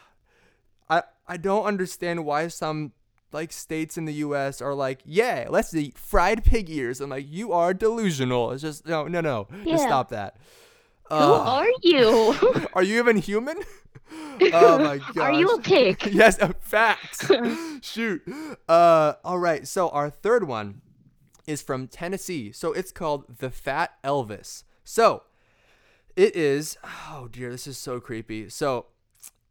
I 0.90 1.04
I 1.28 1.38
don't 1.38 1.66
understand 1.66 2.26
why 2.26 2.48
some 2.48 2.94
like 3.34 3.52
states 3.52 3.98
in 3.98 4.06
the 4.06 4.14
US 4.14 4.62
are 4.62 4.74
like, 4.74 5.00
yeah, 5.06 5.48
let's 5.50 5.74
eat 5.76 5.98
fried 5.98 6.44
pig 6.46 6.70
ears. 6.70 7.02
I'm 7.02 7.10
like, 7.10 7.26
you 7.28 7.52
are 7.52 7.74
delusional. 7.74 8.52
It's 8.52 8.62
just 8.62 8.86
no, 8.88 9.08
no, 9.08 9.22
no. 9.22 9.48
Just 9.66 9.84
Yeah. 9.84 9.88
stop 9.88 10.10
that. 10.10 10.38
Who 11.10 11.16
Ah. 11.16 11.60
are 11.60 11.68
you? 11.84 12.68
are 12.74 12.84
you 12.84 13.00
even 13.00 13.18
human? 13.18 13.58
oh 14.54 14.78
my 14.80 14.98
gosh. 14.98 15.18
Are 15.18 15.34
you 15.34 15.50
a 15.50 15.62
pig? 15.62 16.06
yes, 16.12 16.40
uh, 16.42 16.54
facts. 16.60 17.30
Shoot. 17.82 18.22
Uh, 18.68 19.14
all 19.24 19.40
right. 19.40 19.68
So 19.68 19.90
our 19.90 20.10
third 20.10 20.48
one 20.48 20.82
is 21.46 21.62
from 21.62 21.88
Tennessee. 21.88 22.52
So 22.54 22.72
it's 22.74 22.92
called 22.92 23.26
the 23.40 23.50
Fat 23.50 23.92
Elvis. 24.04 24.64
So 24.86 25.24
it 26.18 26.36
is. 26.36 26.78
Oh 26.84 27.30
dear, 27.32 27.52
this 27.52 27.68
is 27.68 27.78
so 27.78 28.02
creepy. 28.02 28.50
So 28.50 28.88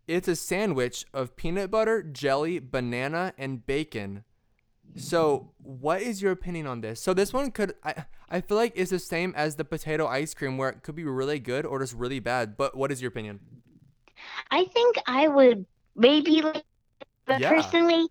it's 0.09 0.29
a 0.29 0.37
sandwich 0.37 1.07
of 1.15 1.37
peanut 1.37 1.71
butter, 1.71 2.03
jelly, 2.03 2.59
banana, 2.61 3.33
and 3.39 3.67
bacon. 3.67 4.25
So 4.97 5.53
what 5.59 6.03
is 6.03 6.23
your 6.23 6.33
opinion 6.33 6.67
on 6.67 6.83
this? 6.83 7.01
So 7.01 7.15
this 7.15 7.33
one 7.33 7.51
could 7.53 7.75
I 7.85 8.07
I 8.31 8.41
feel 8.43 8.57
like 8.59 8.73
it's 8.77 8.91
the 8.91 8.99
same 9.01 9.35
as 9.37 9.57
the 9.57 9.65
potato 9.65 10.07
ice 10.07 10.35
cream 10.35 10.59
where 10.59 10.71
it 10.71 10.83
could 10.85 10.97
be 10.97 11.05
really 11.05 11.41
good 11.41 11.67
or 11.67 11.81
just 11.81 11.95
really 11.95 12.21
bad. 12.21 12.57
But 12.57 12.77
what 12.77 12.93
is 12.93 13.03
your 13.03 13.11
opinion? 13.11 13.41
I 14.51 14.65
think 14.65 14.97
I 15.07 15.29
would 15.29 15.67
maybe 15.95 16.43
like, 16.43 16.65
but 17.27 17.41
Yeah. 17.41 17.51
personally, 17.51 18.09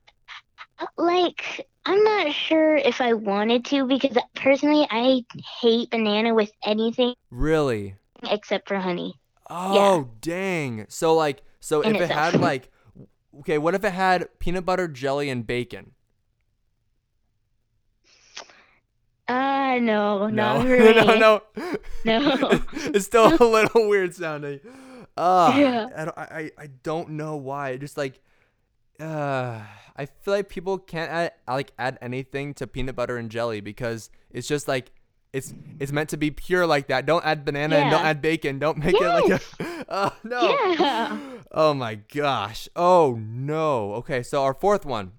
like, 0.98 1.68
I'm 1.86 2.04
not 2.04 2.34
sure 2.34 2.76
if 2.78 3.02
I 3.02 3.14
wanted 3.14 3.66
to 3.66 3.88
because 3.88 4.18
personally, 4.36 4.88
I 4.90 5.24
hate 5.62 5.92
banana 5.92 6.34
with 6.34 6.52
anything 6.64 7.16
Really? 7.30 7.98
Except 8.32 8.68
for 8.68 8.78
honey. 8.80 9.16
Oh 9.50 10.10
dang! 10.22 10.86
So 10.90 11.16
like, 11.16 11.44
so 11.60 11.82
if 11.82 12.00
it 12.00 12.10
had 12.10 12.40
like, 12.40 12.72
okay, 13.40 13.58
what 13.58 13.76
if 13.76 13.84
it 13.84 13.94
had 13.94 14.28
peanut 14.40 14.66
butter, 14.66 14.88
jelly, 14.88 15.30
and 15.30 15.46
bacon? 15.46 15.92
Ah, 19.28 19.78
no, 19.82 20.28
not 20.30 20.60
no, 20.60 20.62
for 20.68 20.78
me. 20.80 20.94
no, 20.94 21.16
no, 21.16 21.42
No. 22.04 22.62
it's 22.74 23.06
still 23.06 23.36
a 23.36 23.44
little 23.44 23.88
weird 23.90 24.14
sounding. 24.14 24.60
Uh, 25.18 25.54
Yeah. 25.58 25.88
I, 25.96 26.06
don't, 26.06 26.18
I, 26.18 26.24
I 26.24 26.52
I 26.64 26.68
don't 26.84 27.12
know 27.12 27.36
why. 27.36 27.78
Just 27.78 27.98
like, 27.98 28.22
uh, 29.00 29.62
I 29.98 30.06
feel 30.06 30.34
like 30.36 30.50
people 30.50 30.78
can't 30.78 31.12
add 31.12 31.32
like 31.48 31.72
add 31.80 31.98
anything 32.02 32.54
to 32.56 32.68
peanut 32.68 32.96
butter 32.96 33.18
and 33.18 33.30
jelly 33.32 33.62
because 33.62 34.10
it's 34.30 34.48
just 34.48 34.68
like. 34.68 34.92
It's, 35.36 35.54
it's 35.82 35.92
meant 35.92 36.10
to 36.12 36.18
be 36.18 36.32
pure 36.32 36.66
like 36.66 36.88
that. 36.88 37.06
Don't 37.06 37.26
add 37.26 37.44
banana 37.44 37.76
and 37.76 37.92
don't 37.92 38.06
add 38.06 38.22
bacon. 38.22 38.58
Don't 38.58 38.78
make 38.78 38.96
it 38.96 39.02
like 39.02 39.30
a. 39.30 39.86
Oh 39.90 40.16
no. 40.24 40.50
Yeah. 40.80 41.20
Oh 41.52 41.74
my 41.74 41.96
gosh. 41.96 42.70
Oh 42.74 43.20
no. 43.20 43.96
Okay, 43.96 44.24
so 44.24 44.44
our 44.44 44.54
fourth 44.54 44.86
one. 44.86 45.12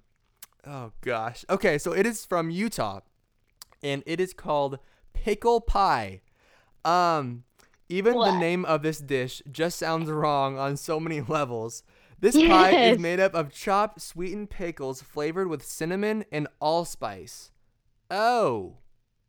Oh 0.65 0.91
gosh. 1.01 1.45
Okay, 1.51 1.77
so 1.77 1.91
it 1.91 2.07
is 2.07 2.25
from 2.25 2.49
Utah 2.49 3.01
and 3.83 4.01
it 4.07 4.19
is 4.19 4.33
called 4.33 4.79
pickle 5.13 5.61
pie. 5.61 6.21
Um 6.83 7.43
even 7.87 8.13
the 8.13 8.39
name 8.39 8.65
of 8.65 8.81
this 8.81 8.97
dish 8.97 9.43
just 9.51 9.77
sounds 9.77 10.09
wrong 10.09 10.57
on 10.57 10.77
so 10.77 10.99
many 10.99 11.21
levels. 11.27 11.83
This 12.19 12.35
pie 12.35 12.71
is 12.71 12.97
made 12.97 13.19
up 13.19 13.35
of 13.35 13.53
chopped 13.53 14.01
sweetened 14.01 14.49
pickles 14.49 15.03
flavored 15.03 15.47
with 15.47 15.63
cinnamon 15.63 16.25
and 16.31 16.47
allspice. 16.59 17.51
Oh. 18.09 18.77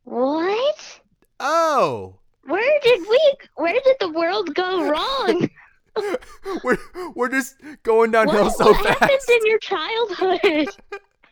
What? 0.09 1.01
Oh. 1.39 2.15
Where 2.45 2.79
did 2.81 3.01
we? 3.07 3.33
Where 3.57 3.73
did 3.73 3.95
the 3.99 4.09
world 4.09 4.55
go 4.55 4.89
wrong? 4.89 5.49
we're 6.63 6.77
we're 7.15 7.29
just 7.29 7.55
going 7.83 8.09
downhill 8.09 8.45
what 8.45 8.57
so 8.57 8.71
what 8.71 8.83
fast. 8.83 8.99
happened 9.01 9.19
in 9.29 9.45
your 9.45 9.59
childhood? 9.59 10.67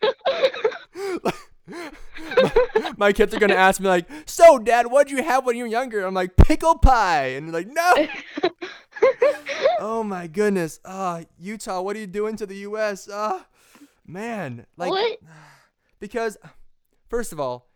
my, 1.23 2.93
my 2.97 3.13
kids 3.13 3.33
are 3.33 3.39
gonna 3.39 3.55
ask 3.55 3.81
me 3.81 3.87
like, 3.87 4.05
"So, 4.27 4.59
Dad, 4.59 4.91
what 4.91 5.07
did 5.07 5.17
you 5.17 5.23
have 5.23 5.43
when 5.43 5.57
you 5.57 5.63
were 5.63 5.69
younger?" 5.69 6.05
I'm 6.05 6.13
like, 6.13 6.37
"Pickle 6.37 6.77
pie," 6.77 7.29
and 7.29 7.47
they're 7.47 7.63
like, 7.63 7.67
"No." 7.67 8.07
oh 9.79 10.03
my 10.03 10.27
goodness. 10.27 10.79
Ah, 10.85 11.21
Utah, 11.39 11.81
what 11.81 11.95
are 11.95 11.99
you 11.99 12.05
doing 12.05 12.35
to 12.35 12.45
the 12.45 12.57
U.S.? 12.57 13.09
Ah, 13.11 13.47
man, 14.05 14.67
like, 14.77 14.91
what? 14.91 15.17
because 15.99 16.37
first 17.09 17.31
of 17.31 17.39
all, 17.39 17.66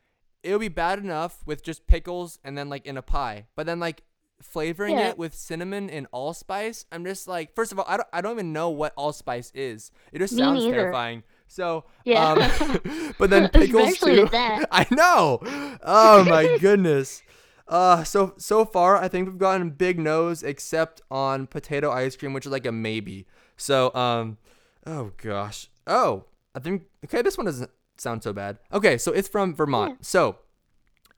it 0.43 0.51
would 0.51 0.59
be 0.61 0.67
bad 0.69 0.99
enough 0.99 1.41
with 1.45 1.63
just 1.63 1.87
pickles 1.87 2.39
and 2.43 2.57
then 2.57 2.69
like 2.69 2.85
in 2.85 2.97
a 2.97 3.01
pie, 3.01 3.45
but 3.55 3.65
then 3.65 3.79
like 3.79 4.03
flavoring 4.41 4.97
Yeah. 4.97 5.09
it 5.09 5.17
with 5.17 5.35
cinnamon 5.35 5.89
and 5.89 6.07
allspice, 6.11 6.85
I'm 6.91 7.05
just 7.05 7.27
like, 7.27 7.53
first 7.55 7.71
of 7.71 7.77
all, 7.79 7.85
I 7.87 7.97
don't, 7.97 8.07
I 8.11 8.21
don't 8.21 8.33
even 8.33 8.53
know 8.53 8.69
what 8.69 8.93
allspice 8.97 9.51
is. 9.53 9.91
It 10.11 10.19
just 10.19 10.33
Me 10.33 10.39
sounds 10.39 10.63
neither. 10.63 10.77
terrifying. 10.77 11.23
So, 11.47 11.85
Yeah. 12.05 12.31
um, 12.31 13.13
but 13.19 13.29
then 13.29 13.49
pickles 13.53 13.89
Especially 13.93 14.15
too. 14.23 14.25
that. 14.31 14.65
I 14.71 14.87
know. 14.89 15.39
Oh 15.83 16.23
my 16.23 16.57
goodness. 16.59 17.21
Uh, 17.67 18.03
so 18.03 18.33
so 18.37 18.65
far, 18.65 18.97
I 18.97 19.07
think 19.07 19.27
we've 19.27 19.37
gotten 19.37 19.69
big 19.69 19.97
no's 19.99 20.43
except 20.43 21.01
on 21.11 21.47
potato 21.47 21.91
ice 21.91 22.15
cream, 22.15 22.33
which 22.33 22.45
is 22.45 22.51
like 22.51 22.65
a 22.65 22.71
maybe. 22.71 23.27
So 23.57 23.93
um, 23.95 24.37
oh 24.85 25.11
gosh. 25.17 25.69
Oh, 25.87 26.25
I 26.55 26.59
think 26.59 26.83
okay. 27.05 27.21
This 27.21 27.37
one 27.37 27.45
doesn't 27.45 27.69
sound 28.01 28.23
so 28.23 28.33
bad. 28.33 28.57
Okay, 28.73 28.97
so 28.97 29.11
it's 29.11 29.27
from 29.29 29.55
Vermont. 29.55 30.05
So 30.05 30.37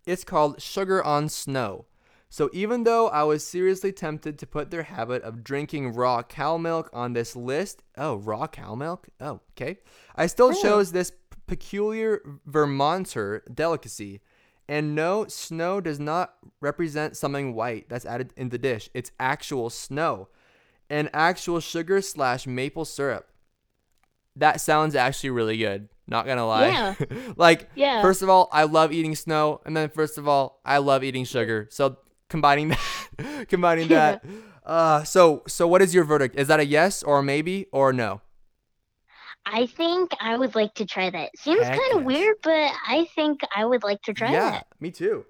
it's 0.05 0.23
called 0.23 0.61
Sugar 0.61 1.03
on 1.03 1.29
Snow. 1.29 1.85
So 2.29 2.49
even 2.51 2.83
though 2.83 3.09
I 3.09 3.23
was 3.23 3.45
seriously 3.45 3.91
tempted 3.91 4.39
to 4.39 4.47
put 4.47 4.71
their 4.71 4.83
habit 4.83 5.21
of 5.21 5.43
drinking 5.43 5.93
raw 5.93 6.23
cow 6.23 6.57
milk 6.57 6.89
on 6.91 7.13
this 7.13 7.35
list, 7.35 7.83
oh, 7.95 8.15
raw 8.15 8.47
cow 8.47 8.73
milk? 8.73 9.07
Oh, 9.21 9.41
okay. 9.51 9.77
I 10.15 10.25
still 10.25 10.49
Oh. 10.49 10.61
chose 10.61 10.91
this 10.91 11.11
p- 11.11 11.17
peculiar 11.45 12.21
Vermonter 12.47 13.43
delicacy. 13.53 14.21
And 14.67 14.95
no, 14.95 15.27
snow 15.27 15.79
does 15.79 15.99
not 15.99 16.33
represent 16.59 17.15
something 17.17 17.53
white 17.53 17.87
that's 17.89 18.05
added 18.05 18.33
in 18.35 18.49
the 18.49 18.57
dish. 18.57 18.89
It's 18.95 19.11
actual 19.19 19.69
snow 19.69 20.29
and 20.89 21.09
actual 21.13 21.59
sugar 21.59 22.01
slash 22.01 22.47
maple 22.47 22.85
syrup. 22.85 23.29
That 24.35 24.59
sounds 24.59 24.95
actually 24.95 25.29
really 25.29 25.57
good. 25.57 25.89
Not 26.07 26.25
gonna 26.25 26.45
lie. 26.45 26.67
Yeah. 26.67 26.95
like, 27.37 27.69
Yeah. 27.75 28.01
first 28.01 28.21
of 28.21 28.29
all, 28.29 28.49
I 28.51 28.63
love 28.63 28.91
eating 28.91 29.15
snow, 29.15 29.61
and 29.65 29.75
then 29.75 29.89
first 29.89 30.17
of 30.17 30.27
all, 30.27 30.59
I 30.65 30.77
love 30.79 31.03
eating 31.03 31.25
sugar. 31.25 31.67
So 31.71 31.97
combining 32.29 32.69
that, 33.17 33.45
combining 33.49 33.89
Yeah. 33.89 34.19
that. 34.21 34.25
Uh, 34.65 35.03
so 35.03 35.43
so 35.47 35.67
what 35.67 35.81
is 35.81 35.93
your 35.93 36.03
verdict? 36.03 36.35
Is 36.37 36.47
that 36.47 36.59
a 36.59 36.65
yes 36.65 37.03
or 37.03 37.19
a 37.19 37.23
maybe 37.23 37.67
or 37.71 37.93
no? 37.93 38.21
I 39.45 39.65
think 39.65 40.11
I 40.21 40.37
would 40.37 40.55
like 40.55 40.73
to 40.75 40.85
try 40.85 41.09
that. 41.09 41.37
Seems 41.37 41.67
kind 41.67 41.79
of 41.93 41.99
yes. 41.99 42.05
weird, 42.05 42.37
but 42.43 42.71
I 42.87 43.07
think 43.13 43.41
I 43.53 43.65
would 43.65 43.83
like 43.83 44.01
to 44.03 44.13
try 44.13 44.31
yeah, 44.31 44.51
that. 44.51 44.67
me 44.79 44.89
too. 44.89 45.25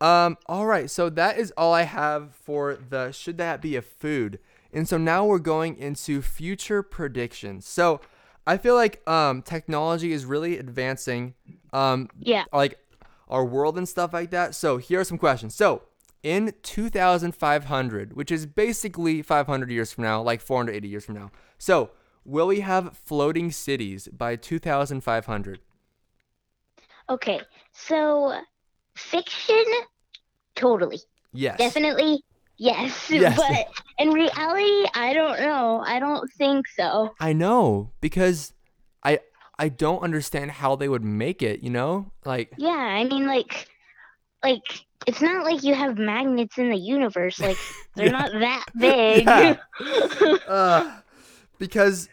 Um, 0.00 0.38
all 0.46 0.64
right, 0.64 0.90
so 0.90 1.10
that 1.10 1.38
is 1.38 1.52
all 1.56 1.74
I 1.74 1.82
have 1.82 2.34
for 2.34 2.76
the 2.76 3.12
should 3.12 3.36
that 3.38 3.60
be 3.60 3.76
a 3.76 3.82
food. 3.82 4.38
And 4.72 4.88
so 4.88 4.96
now 4.96 5.24
we're 5.26 5.38
going 5.38 5.76
into 5.76 6.22
future 6.22 6.82
predictions. 6.82 7.66
So 7.66 8.00
I 8.48 8.56
feel 8.56 8.74
like 8.74 9.06
um 9.08 9.42
technology 9.42 10.12
is 10.12 10.24
really 10.24 10.58
advancing 10.58 11.34
um 11.72 12.08
Yeah. 12.18 12.44
like 12.52 12.78
our 13.28 13.44
world 13.44 13.76
and 13.76 13.86
stuff 13.86 14.14
like 14.14 14.30
that. 14.30 14.54
So 14.54 14.78
here 14.78 15.00
are 15.00 15.04
some 15.04 15.18
questions. 15.18 15.54
So 15.54 15.82
in 16.22 16.54
2500, 16.62 18.14
which 18.14 18.32
is 18.32 18.46
basically 18.46 19.20
500 19.22 19.70
years 19.70 19.92
from 19.92 20.04
now, 20.04 20.22
like 20.22 20.40
480 20.40 20.88
years 20.88 21.04
from 21.04 21.14
now. 21.14 21.30
So 21.58 21.90
will 22.24 22.46
we 22.46 22.60
have 22.60 22.96
floating 22.96 23.52
cities 23.52 24.08
by 24.08 24.34
2500? 24.36 25.60
Okay. 27.10 27.40
So 27.72 28.40
fiction, 28.96 29.64
totally, 30.56 31.00
Yes. 31.32 31.58
definitely, 31.58 32.22
yes. 32.58 33.08
Yes. 33.10 33.36
But 33.36 33.66
in 33.98 34.10
reality, 34.12 34.86
I 34.94 35.12
don't 35.14 35.40
know. 35.40 35.82
I 35.86 35.98
don't 35.98 36.30
think 36.34 36.66
so. 36.68 37.14
I 37.20 37.32
know 37.32 37.92
because 38.00 38.52
I 39.02 39.20
I 39.58 39.68
don't 39.68 40.02
understand 40.02 40.50
how 40.52 40.76
they 40.76 40.88
would 40.88 41.04
make 41.04 41.42
it, 41.42 41.62
you 41.62 41.70
know? 41.70 42.12
Like 42.24 42.52
Yeah, 42.58 42.70
I 42.70 43.04
mean, 43.04 43.26
like, 43.26 43.68
like 44.44 44.62
it's 45.06 45.20
not 45.20 45.44
like 45.44 45.62
you 45.64 45.74
have 45.74 45.96
magnets 45.98 46.58
in 46.58 46.70
the 46.70 46.76
universe. 46.76 47.40
Like 47.40 47.56
they're 47.96 48.06
Yeah. 48.06 48.12
not 48.12 48.32
that 48.32 48.64
big. 48.78 49.24
Yeah. 49.24 50.36
uh, 50.48 51.00
because 51.58 52.08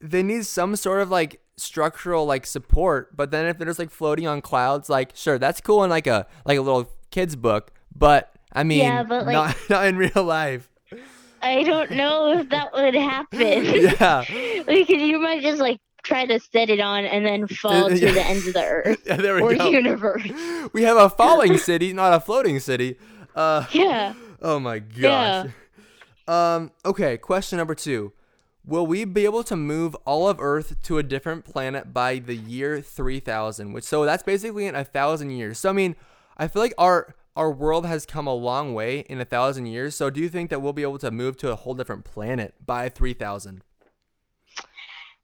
they 0.00 0.22
need 0.22 0.46
some 0.46 0.76
sort 0.76 1.00
of 1.02 1.10
like 1.10 1.40
structural 1.56 2.26
like 2.26 2.46
support, 2.46 3.16
but 3.16 3.30
then 3.30 3.46
if 3.46 3.58
they're 3.58 3.66
just 3.66 3.78
like 3.78 3.90
floating 3.90 4.26
on 4.26 4.40
clouds, 4.42 4.88
like 4.88 5.12
sure, 5.14 5.38
that's 5.38 5.60
cool 5.60 5.82
in 5.84 5.90
like 5.90 6.06
a 6.06 6.26
like 6.44 6.58
a 6.58 6.62
little 6.62 6.90
kid's 7.10 7.36
book, 7.36 7.72
but 7.94 8.35
I 8.56 8.64
mean 8.64 8.80
Yeah, 8.80 9.02
but, 9.04 9.26
like- 9.26 9.34
not 9.34 9.56
not 9.70 9.86
in 9.86 9.96
real 9.96 10.24
life. 10.24 10.68
I 11.42 11.62
don't 11.62 11.92
know 11.92 12.32
if 12.38 12.48
that 12.48 12.72
would 12.72 12.94
happen. 12.94 13.64
yeah. 13.64 14.24
because 14.66 14.88
you 15.02 15.20
might 15.20 15.42
just 15.42 15.60
like 15.60 15.78
try 16.02 16.24
to 16.26 16.40
set 16.40 16.70
it 16.70 16.80
on 16.80 17.04
and 17.04 17.24
then 17.26 17.46
fall 17.46 17.88
to 17.88 17.98
yeah. 17.98 18.12
the 18.12 18.22
ends 18.22 18.46
of 18.46 18.54
the 18.54 18.64
earth 18.64 19.02
Yeah, 19.06 19.16
there 19.16 19.34
we 19.36 19.42
or 19.42 19.54
go. 19.54 19.68
universe. 19.68 20.28
We 20.72 20.82
have 20.82 20.96
a 20.96 21.10
falling 21.10 21.58
city, 21.58 21.92
not 21.92 22.12
a 22.14 22.20
floating 22.20 22.58
city. 22.58 22.96
Uh 23.34 23.66
Yeah. 23.70 24.14
Oh 24.42 24.58
my 24.58 24.78
gosh. 24.80 25.50
Um, 26.28 26.72
okay, 26.84 27.16
question 27.16 27.58
number 27.58 27.74
two. 27.74 28.12
Will 28.64 28.86
we 28.86 29.04
be 29.04 29.24
able 29.24 29.44
to 29.44 29.54
move 29.54 29.94
all 30.04 30.28
of 30.28 30.40
Earth 30.40 30.82
to 30.84 30.98
a 30.98 31.02
different 31.04 31.44
planet 31.44 31.92
by 31.94 32.18
the 32.18 32.34
year 32.34 32.80
3000? 32.80 33.72
Which 33.72 33.84
so 33.84 34.04
that's 34.04 34.24
basically 34.24 34.66
in 34.66 34.74
a 34.74 34.82
thousand 34.84 35.30
years. 35.30 35.58
So 35.58 35.70
I 35.70 35.72
mean, 35.72 35.94
I 36.36 36.48
feel 36.48 36.62
like 36.62 36.74
our 36.76 37.14
our 37.36 37.50
world 37.52 37.84
has 37.86 38.06
come 38.06 38.26
a 38.26 38.34
long 38.34 38.72
way 38.74 39.00
in 39.00 39.20
a 39.20 39.24
thousand 39.24 39.66
years. 39.66 39.94
So 39.94 40.08
do 40.10 40.20
you 40.20 40.28
think 40.28 40.50
that 40.50 40.62
we'll 40.62 40.72
be 40.72 40.82
able 40.82 40.98
to 40.98 41.10
move 41.10 41.36
to 41.38 41.52
a 41.52 41.54
whole 41.54 41.74
different 41.74 42.04
planet 42.04 42.54
by 42.64 42.88
3000? 42.88 43.62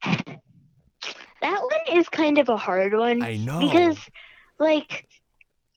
That 0.05 1.61
one 1.61 1.99
is 1.99 2.09
kind 2.09 2.39
of 2.39 2.49
a 2.49 2.57
hard 2.57 2.93
one. 2.95 3.23
I 3.23 3.37
know. 3.37 3.59
Because, 3.61 3.99
like, 4.59 5.09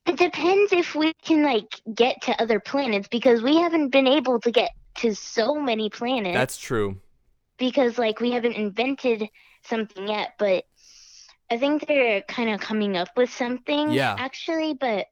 it 0.05 0.17
depends 0.17 0.71
if 0.73 0.93
we 0.93 1.13
can, 1.23 1.41
like, 1.41 1.81
get 1.93 2.21
to 2.23 2.39
other 2.41 2.59
planets 2.59 3.07
because 3.07 3.41
we 3.41 3.57
haven't 3.57 3.89
been 3.89 4.07
able 4.07 4.39
to 4.41 4.51
get 4.51 4.71
to 4.95 5.15
so 5.15 5.55
many 5.55 5.89
planets 5.89 6.35
That's 6.35 6.57
true. 6.57 6.97
because, 7.57 7.97
like, 7.97 8.19
we 8.19 8.31
haven't 8.31 8.53
invented 8.53 9.27
something 9.63 10.07
yet. 10.07 10.35
But 10.37 10.65
I 11.49 11.57
think 11.57 11.87
they're 11.87 12.21
kind 12.23 12.49
of 12.51 12.59
coming 12.59 12.95
up 12.97 13.09
with 13.17 13.31
something, 13.31 13.91
Yeah. 13.91 14.15
actually. 14.19 14.73
But. 14.75 15.07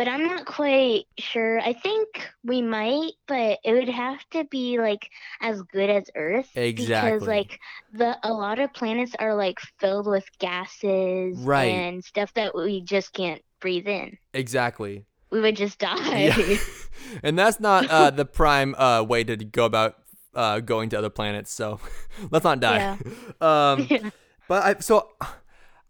But 0.00 0.08
I'm 0.08 0.24
not 0.24 0.46
quite 0.46 1.04
sure. 1.18 1.60
I 1.60 1.74
think 1.74 2.26
we 2.42 2.62
might, 2.62 3.10
but 3.28 3.58
it 3.62 3.74
would 3.74 3.90
have 3.90 4.18
to 4.30 4.44
be 4.44 4.78
like 4.78 5.10
as 5.42 5.60
good 5.60 5.90
as 5.90 6.04
Earth. 6.16 6.48
Exactly. 6.54 7.10
Because 7.12 7.28
like 7.28 7.60
the 7.92 8.16
a 8.22 8.32
lot 8.32 8.60
of 8.60 8.72
planets 8.72 9.12
are 9.18 9.34
like 9.34 9.58
filled 9.78 10.06
with 10.06 10.24
gases 10.38 11.36
Right. 11.40 11.66
and 11.66 12.02
stuff 12.02 12.32
that 12.32 12.54
we 12.54 12.80
just 12.80 13.12
can't 13.12 13.42
breathe 13.60 13.86
in. 13.86 14.16
Exactly. 14.32 15.04
We 15.30 15.42
would 15.42 15.56
just 15.56 15.78
die. 15.78 16.32
Yeah. 16.34 16.56
and 17.22 17.38
that's 17.38 17.60
not 17.60 17.86
uh, 17.90 18.08
the 18.08 18.24
prime 18.24 18.74
uh, 18.76 19.02
way 19.02 19.22
to 19.22 19.36
go 19.36 19.66
about 19.66 19.96
uh, 20.34 20.60
going 20.60 20.88
to 20.88 20.96
other 20.96 21.10
planets. 21.10 21.52
So 21.52 21.78
let's 22.30 22.44
not 22.44 22.60
die. 22.60 22.96
Yeah. 23.42 23.72
Um, 23.72 23.86
Yeah. 23.90 24.08
but 24.48 24.64
I 24.64 24.80
so 24.80 25.10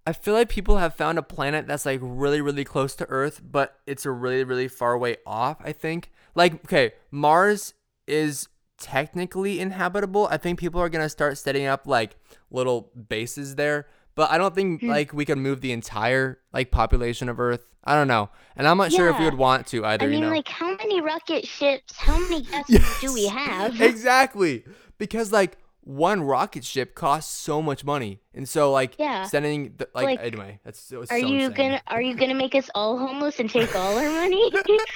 I 0.07 0.13
feel 0.13 0.35
like 0.35 0.49
people 0.49 0.79
have 0.79 0.95
found 0.95 1.19
a 1.19 1.23
planet 1.23 1.67
that's 1.67 1.87
like 1.87 2.01
really 2.03 2.41
really 2.41 2.65
close 2.65 2.95
to 2.97 3.07
Earth, 3.09 3.41
but 3.45 3.79
it's 3.87 4.07
a 4.07 4.11
really 4.11 4.45
really 4.45 4.69
far 4.69 4.97
way 4.99 5.17
off. 5.27 5.59
I 5.63 5.73
think 5.73 6.11
like 6.35 6.55
okay, 6.65 6.93
Mars 7.11 7.75
is 8.07 8.49
technically 8.79 9.61
inhabitable. 9.61 10.27
I 10.31 10.37
think 10.39 10.59
people 10.59 10.81
are 10.81 10.89
gonna 10.89 11.09
start 11.09 11.39
setting 11.39 11.67
up 11.67 11.87
like 11.87 12.17
little 12.51 12.91
bases 13.09 13.57
there. 13.57 13.87
But 14.17 14.31
I 14.31 14.39
don't 14.39 14.55
think 14.55 14.81
Hmm. 14.83 14.89
like 14.89 15.13
we 15.13 15.25
can 15.25 15.41
move 15.41 15.61
the 15.61 15.73
entire 15.73 16.39
like 16.53 16.71
population 16.71 17.29
of 17.29 17.39
Earth. 17.39 17.67
I 17.85 17.95
don't 17.95 18.09
know, 18.09 18.29
and 18.57 18.67
I'm 18.69 18.77
not 18.77 18.93
sure 18.93 19.09
if 19.09 19.19
we 19.19 19.25
would 19.25 19.35
want 19.39 19.67
to 19.69 19.85
either. 19.87 20.05
I 20.05 20.09
mean, 20.09 20.19
you 20.21 20.27
know, 20.27 20.35
like, 20.35 20.49
how 20.49 20.75
many 20.77 21.01
rocket 21.01 21.47
ships, 21.47 21.97
how 21.97 22.19
many 22.19 22.47
do 23.01 23.13
we 23.15 23.27
have? 23.27 23.81
exactly 23.81 24.65
because 24.99 25.33
like 25.33 25.57
one 25.83 26.23
rocket 26.23 26.65
ship 26.65 26.95
costs 26.95 27.35
so 27.35 27.61
much 27.63 27.85
money 27.85 28.21
and 28.35 28.49
so 28.49 28.71
like 28.71 28.95
Yeah. 28.99 29.25
sending 29.25 29.75
the, 29.79 29.89
like, 29.95 30.05
Like, 30.05 30.21
anyway 30.21 30.61
that's 30.65 30.79
so, 30.81 31.01
Are 31.01 31.07
so 31.07 31.17
you 31.17 31.47
insane. 31.47 31.53
gonna 31.55 31.83
Are 31.87 32.03
you 32.03 32.15
gonna 32.15 32.35
make 32.35 32.55
us 32.55 32.69
all 32.75 32.99
homeless 32.99 33.41
and 33.41 33.49
take 33.51 33.75
all 33.75 33.97
our 33.97 34.11
money? 34.11 34.53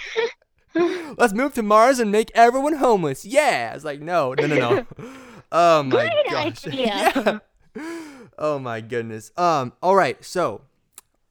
let's 1.19 1.33
move 1.33 1.55
to 1.55 1.63
mars 1.63 1.99
and 2.01 2.11
make 2.11 2.31
everyone 2.35 2.75
homeless 2.75 3.25
yeah 3.25 3.69
I 3.71 3.75
was 3.75 3.85
like 3.85 4.01
no 4.01 4.35
no 4.35 4.47
no 4.47 4.57
no 4.57 4.87
oh 5.53 5.83
my 5.85 5.91
Great 6.09 6.27
gosh 6.31 6.67
idea. 6.67 7.13
Yeah. 7.77 7.83
oh 8.39 8.59
my 8.59 8.81
goodness 8.81 9.31
um 9.37 9.73
all 9.83 9.95
right 9.97 10.23
so 10.25 10.63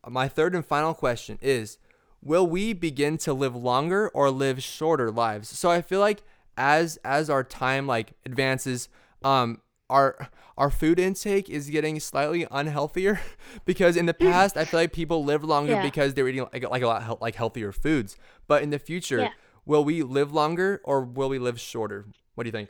my 0.09 0.27
third 0.27 0.55
and 0.55 0.65
final 0.65 0.93
question 0.93 1.37
is 1.41 1.77
will 2.21 2.47
we 2.47 2.73
begin 2.73 3.17
to 3.17 3.33
live 3.33 3.55
longer 3.55 4.09
or 4.13 4.31
live 4.31 4.63
shorter 4.63 5.11
lives 5.11 5.49
so 5.49 5.69
i 5.69 5.81
feel 5.81 5.99
like 5.99 6.23
as 6.57 6.97
as 7.03 7.29
our 7.29 7.43
time 7.43 7.85
like 7.87 8.13
advances 8.25 8.87
um 9.23 9.61
our 9.89 10.29
our 10.57 10.69
food 10.69 10.99
intake 10.99 11.49
is 11.49 11.69
getting 11.69 11.99
slightly 11.99 12.45
unhealthier 12.45 13.19
because 13.65 13.97
in 13.97 14.05
the 14.05 14.13
past 14.13 14.55
I 14.57 14.65
feel 14.65 14.79
like 14.81 14.93
people 14.93 15.23
lived 15.23 15.43
longer 15.43 15.73
Yeah. 15.73 15.81
because 15.81 16.13
they 16.13 16.23
were 16.23 16.29
eating 16.29 16.47
like, 16.53 16.69
like 16.69 16.81
a 16.83 16.87
lot 16.87 17.21
like 17.21 17.35
healthier 17.35 17.71
foods. 17.71 18.17
But 18.47 18.63
in 18.63 18.69
the 18.69 18.79
future, 18.79 19.19
Yeah. 19.19 19.29
will 19.65 19.83
we 19.83 20.01
live 20.03 20.31
longer 20.33 20.81
or 20.83 21.03
will 21.03 21.29
we 21.29 21.39
live 21.39 21.59
shorter? 21.59 22.05
What 22.35 22.43
do 22.45 22.47
you 22.47 22.51
think? 22.51 22.69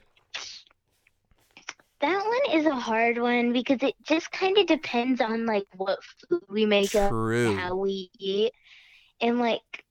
that 2.01 2.17
one 2.25 2.59
is 2.59 2.65
a 2.65 2.75
hard 2.75 3.17
one 3.17 3.53
because 3.53 3.81
it 3.81 3.95
just 4.03 4.29
kind 4.31 4.57
of 4.57 4.67
depends 4.67 5.21
on 5.21 5.45
like 5.45 5.65
what 5.77 5.99
food 6.03 6.43
we 6.49 6.65
make 6.65 6.93
up, 6.95 7.09
True. 7.09 7.55
how 7.55 7.75
we 7.77 8.09
eat, 8.19 8.51
and 9.21 9.39
like 9.39 9.85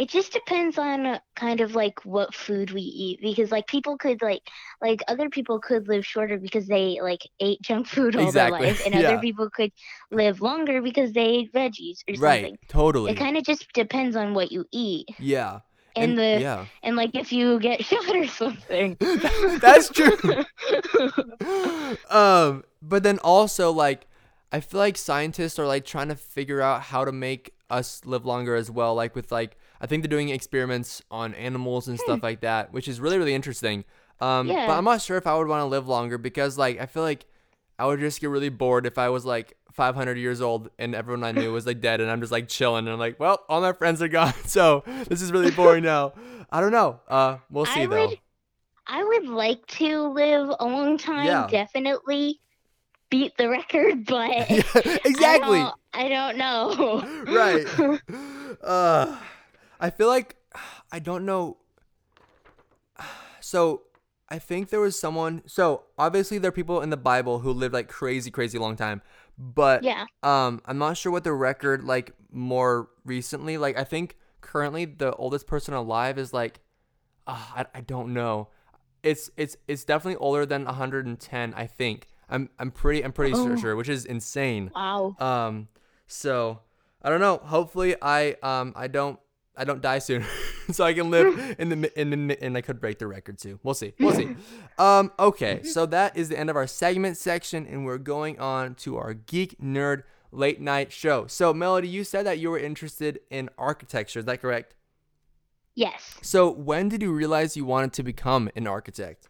it 0.00 0.08
just 0.08 0.32
depends 0.32 0.78
on 0.78 1.04
uh, 1.04 1.18
kind 1.36 1.60
of 1.60 1.74
like 1.74 2.02
what 2.06 2.34
food 2.34 2.70
we 2.70 2.80
eat 2.80 3.20
because 3.20 3.52
like 3.52 3.66
people 3.66 3.98
could 3.98 4.22
like 4.22 4.40
like 4.80 5.02
other 5.08 5.28
people 5.28 5.60
could 5.60 5.88
live 5.88 6.06
shorter 6.06 6.38
because 6.38 6.66
they 6.66 6.98
like 7.02 7.20
ate 7.38 7.60
junk 7.60 7.86
food 7.86 8.16
all 8.16 8.26
Exactly, 8.26 8.60
their 8.60 8.68
life 8.70 8.86
and 8.86 8.94
yeah. 8.94 9.08
other 9.08 9.18
people 9.18 9.50
could 9.50 9.70
live 10.10 10.40
longer 10.40 10.80
because 10.80 11.12
they 11.12 11.26
ate 11.26 11.52
veggies 11.52 11.98
or 12.08 12.14
something. 12.14 12.18
Right. 12.22 12.58
Totally. 12.68 13.12
It 13.12 13.16
kind 13.16 13.36
of 13.36 13.44
just 13.44 13.70
depends 13.74 14.16
on 14.16 14.32
what 14.32 14.50
you 14.50 14.64
eat 14.72 15.06
yeah. 15.18 15.60
and, 15.94 16.16
the 16.16 16.40
yeah. 16.40 16.64
and 16.82 16.96
like 16.96 17.14
if 17.14 17.30
you 17.30 17.60
get 17.60 17.84
shot 17.90 18.16
or 18.16 18.26
something. 18.26 18.96
That's 19.60 19.90
true. 19.90 20.16
um, 22.08 22.64
but 22.80 23.02
then 23.02 23.18
also 23.18 23.70
like 23.70 24.06
I 24.50 24.60
feel 24.60 24.80
like 24.80 24.96
scientists 24.96 25.58
are 25.58 25.66
like 25.66 25.84
trying 25.84 26.08
to 26.08 26.16
figure 26.16 26.62
out 26.62 26.84
how 26.84 27.04
to 27.04 27.12
make 27.12 27.52
us 27.68 28.00
live 28.06 28.24
longer 28.24 28.54
as 28.54 28.70
well. 28.70 28.94
Like 28.94 29.14
with 29.14 29.30
like 29.30 29.58
I 29.80 29.86
think 29.86 30.02
they're 30.02 30.08
doing 30.10 30.28
experiments 30.28 31.02
on 31.10 31.34
animals 31.34 31.88
and 31.88 31.98
stuff 31.98 32.22
like 32.22 32.40
that, 32.42 32.72
which 32.72 32.88
is 32.88 33.00
really 33.00 33.18
really 33.18 33.34
interesting. 33.34 33.84
Um, 34.20 34.48
but 34.48 34.70
I'm 34.70 34.84
not 34.84 35.00
sure 35.00 35.16
if 35.16 35.26
I 35.26 35.36
would 35.36 35.48
want 35.48 35.62
to 35.62 35.66
live 35.66 35.88
longer 35.88 36.18
because 36.18 36.58
like 36.58 36.78
I 36.80 36.86
feel 36.86 37.02
like 37.02 37.24
I 37.78 37.86
would 37.86 38.00
just 38.00 38.20
get 38.20 38.28
really 38.28 38.50
bored 38.50 38.84
if 38.84 38.98
I 38.98 39.08
was 39.08 39.24
like 39.24 39.56
500 39.72 40.18
years 40.18 40.42
old 40.42 40.68
and 40.78 40.94
everyone 40.94 41.24
I 41.24 41.32
knew 41.32 41.50
was 41.52 41.66
like 41.66 41.80
dead 41.80 42.00
and 42.02 42.10
I'm 42.10 42.20
just 42.20 42.32
like 42.32 42.46
chilling 42.48 42.80
and 42.86 42.90
I'm 42.92 42.98
like, 42.98 43.18
well, 43.18 43.42
all 43.48 43.62
my 43.62 43.72
friends 43.72 44.02
are 44.02 44.08
gone, 44.08 44.34
so 44.44 44.82
this 45.08 45.22
is 45.22 45.32
really 45.32 45.50
boring 45.50 45.84
now. 45.84 46.12
I 46.52 46.60
don't 46.60 46.72
know. 46.72 47.00
Uh, 47.08 47.38
we'll 47.50 47.64
see 47.64 47.82
I 47.82 47.86
though. 47.86 48.08
would 48.08 48.18
I 48.86 49.04
would 49.04 49.28
like 49.28 49.64
to 49.78 50.02
live 50.08 50.50
a 50.58 50.64
long 50.66 50.98
time, 50.98 51.26
Yeah. 51.26 51.46
definitely 51.48 52.40
beat 53.08 53.36
the 53.38 53.48
record, 53.48 54.04
but 54.06 54.50
Yeah, 54.50 54.62
exactly. 55.04 55.60
I 55.60 55.72
don't, 55.72 55.74
I 55.94 56.08
don't 56.08 56.36
know. 56.36 57.22
Right. 57.32 57.66
Uh, 58.62 59.16
I 59.80 59.90
feel 59.90 60.08
like 60.08 60.36
I 60.92 60.98
don't 60.98 61.24
know. 61.24 61.56
So 63.40 63.82
I 64.28 64.38
think 64.38 64.68
there 64.68 64.80
was 64.80 64.98
someone. 64.98 65.42
So 65.46 65.84
obviously 65.98 66.38
there 66.38 66.50
are 66.50 66.52
people 66.52 66.82
in 66.82 66.90
the 66.90 66.96
Bible 66.96 67.40
who 67.40 67.52
lived 67.52 67.74
like 67.74 67.88
crazy, 67.88 68.30
crazy 68.30 68.58
long 68.58 68.76
time. 68.76 69.02
But 69.38 69.82
yeah. 69.82 70.04
um, 70.22 70.60
I'm 70.66 70.78
not 70.78 70.96
sure 70.96 71.10
what 71.10 71.24
the 71.24 71.32
record 71.32 71.82
like 71.84 72.12
more 72.30 72.90
recently. 73.04 73.56
Like 73.58 73.78
I 73.78 73.84
think 73.84 74.16
currently 74.40 74.84
the 74.84 75.14
oldest 75.16 75.46
person 75.46 75.74
alive 75.74 76.18
is 76.18 76.32
like, 76.32 76.60
uh, 77.26 77.42
I 77.56 77.64
I 77.74 77.80
don't 77.80 78.12
know. 78.12 78.48
It's 79.02 79.30
it's 79.36 79.56
it's 79.66 79.84
definitely 79.84 80.16
older 80.16 80.44
than 80.44 80.64
110. 80.66 81.54
I 81.54 81.66
think. 81.66 82.06
I'm 82.28 82.50
I'm 82.58 82.70
pretty 82.70 83.02
I'm 83.02 83.12
pretty 83.12 83.32
sure, 83.32 83.52
Oh. 83.52 83.56
sure, 83.56 83.74
which 83.76 83.88
is 83.88 84.04
insane. 84.04 84.70
Wow. 84.74 85.16
Um, 85.18 85.68
so 86.06 86.60
I 87.02 87.08
don't 87.08 87.20
know. 87.20 87.38
Hopefully, 87.38 87.96
I 88.00 88.36
um 88.42 88.74
I 88.76 88.86
don't 88.86 89.18
I 89.60 89.64
don't 89.64 89.82
die 89.82 89.98
soon, 89.98 90.24
so 90.72 90.84
I 90.84 90.94
can 90.94 91.10
live 91.10 91.56
in 91.58 91.68
the 91.68 92.00
in 92.00 92.28
the 92.28 92.42
and 92.42 92.56
I 92.56 92.62
could 92.62 92.80
break 92.80 92.98
the 92.98 93.06
record 93.06 93.38
too. 93.38 93.60
We'll 93.62 93.74
see. 93.74 93.92
We'll 94.00 94.14
see. 94.14 94.36
Um, 94.78 95.12
okay, 95.18 95.62
so 95.62 95.84
that 95.86 96.16
is 96.16 96.30
the 96.30 96.38
end 96.38 96.48
of 96.48 96.56
our 96.56 96.66
segment 96.66 97.18
section, 97.18 97.66
and 97.66 97.84
we're 97.84 97.98
going 97.98 98.38
on 98.38 98.76
to 98.76 98.96
our 98.96 99.12
geek 99.12 99.60
nerd 99.60 100.04
late 100.32 100.58
night 100.58 100.90
show. 100.90 101.26
So 101.26 101.52
Melody, 101.52 101.86
you 101.86 102.02
said 102.02 102.24
that 102.24 102.38
you 102.38 102.50
were 102.50 102.58
interested 102.58 103.20
in 103.28 103.50
architecture. 103.58 104.20
Is 104.20 104.24
that 104.24 104.40
correct? 104.40 104.74
Yes. 105.74 106.16
So 106.22 106.50
when 106.50 106.88
did 106.88 107.02
you 107.02 107.12
realize 107.12 107.58
you 107.58 107.66
wanted 107.66 107.92
to 107.94 108.02
become 108.02 108.48
an 108.56 108.66
architect? 108.66 109.28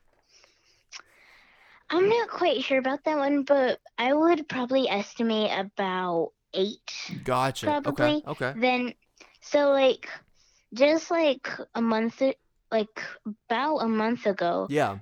I'm 1.91 2.09
not 2.09 2.29
quite 2.29 2.63
sure 2.63 2.79
about 2.79 3.03
that 3.05 3.19
one, 3.19 3.43
but 3.43 3.81
I 3.99 4.15
would 4.15 4.49
probably 4.49 4.89
estimate 4.89 5.51
about 5.59 6.31
eight. 6.55 6.93
Gotcha. 7.25 7.67
Probably. 7.67 8.23
Okay. 8.27 8.47
Okay. 8.47 8.61
Then, 8.61 8.95
so 9.41 9.71
like, 9.71 10.09
just 10.75 11.11
like 11.11 11.49
a 11.75 11.83
month, 11.83 12.23
like 12.71 13.03
about 13.49 13.79
a 13.79 13.89
month 13.89 14.27
ago, 14.27 14.67
Yeah. 14.71 14.99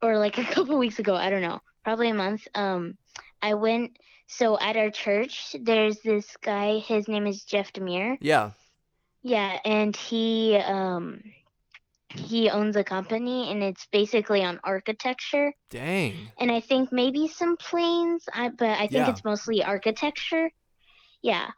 or 0.00 0.18
like 0.18 0.38
a 0.38 0.44
couple 0.44 0.78
weeks 0.78 0.98
ago, 0.98 1.14
I 1.14 1.30
don't 1.30 1.42
know, 1.42 1.60
probably 1.84 2.10
a 2.10 2.14
month. 2.14 2.46
Um, 2.54 2.96
I 3.40 3.54
went. 3.54 3.96
So 4.28 4.58
at 4.58 4.76
our 4.78 4.90
church, 4.90 5.54
there's 5.60 6.00
this 6.00 6.36
guy. 6.40 6.78
His 6.78 7.06
name 7.06 7.26
is 7.26 7.44
Jeff 7.44 7.72
Demir. 7.72 8.16
Yeah. 8.20 8.52
Yeah, 9.22 9.58
and 9.64 9.94
he 9.94 10.56
um 10.56 11.20
he 12.14 12.50
owns 12.50 12.76
a 12.76 12.84
company 12.84 13.50
and 13.50 13.62
it's 13.62 13.86
basically 13.92 14.42
on 14.42 14.60
architecture 14.64 15.52
Dang. 15.70 16.14
and 16.38 16.50
I 16.52 16.60
think 16.60 16.92
maybe 16.92 17.28
some 17.28 17.56
planes, 17.56 18.24
I 18.32 18.48
but 18.50 18.68
I 18.68 18.86
think 18.88 18.92
Yeah. 19.06 19.10
it's 19.10 19.24
mostly 19.24 19.62
architecture. 19.62 20.50
Yeah. 21.22 21.48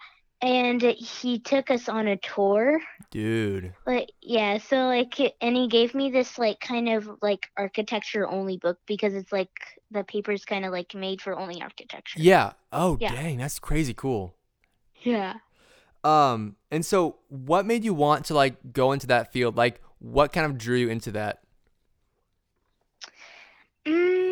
And 0.44 0.82
he 0.82 1.38
took 1.38 1.70
us 1.70 1.88
on 1.88 2.06
a 2.06 2.18
tour. 2.18 2.78
Dude. 3.10 3.72
Like 3.86 4.10
yeah, 4.20 4.58
so 4.58 4.76
like 4.76 5.18
and 5.40 5.56
he 5.56 5.68
gave 5.68 5.94
me 5.94 6.10
this 6.10 6.38
like 6.38 6.60
kind 6.60 6.90
of 6.90 7.08
like 7.22 7.46
architecture 7.56 8.28
only 8.28 8.58
book 8.58 8.78
because 8.86 9.14
it's 9.14 9.32
like 9.32 9.48
the 9.90 10.04
paper's 10.04 10.44
kind 10.44 10.66
of 10.66 10.72
like 10.72 10.94
made 10.94 11.22
for 11.22 11.34
only 11.38 11.62
architecture. 11.62 12.20
Yeah. 12.20 12.52
Oh, 12.70 12.98
Yeah. 13.00 13.14
dang. 13.14 13.38
That's 13.38 13.58
crazy 13.58 13.94
cool. 13.94 14.34
Yeah. 15.02 15.36
Um, 16.02 16.56
and 16.70 16.84
so 16.84 17.16
what 17.28 17.64
made 17.64 17.82
you 17.82 17.94
want 17.94 18.26
to 18.26 18.34
like 18.34 18.56
go 18.74 18.92
into 18.92 19.06
that 19.06 19.32
field? 19.32 19.56
Like 19.56 19.80
what 19.98 20.30
kind 20.34 20.44
of 20.44 20.58
drew 20.58 20.76
you 20.76 20.88
into 20.90 21.10
that? 21.12 21.40
Mm, 23.86 24.23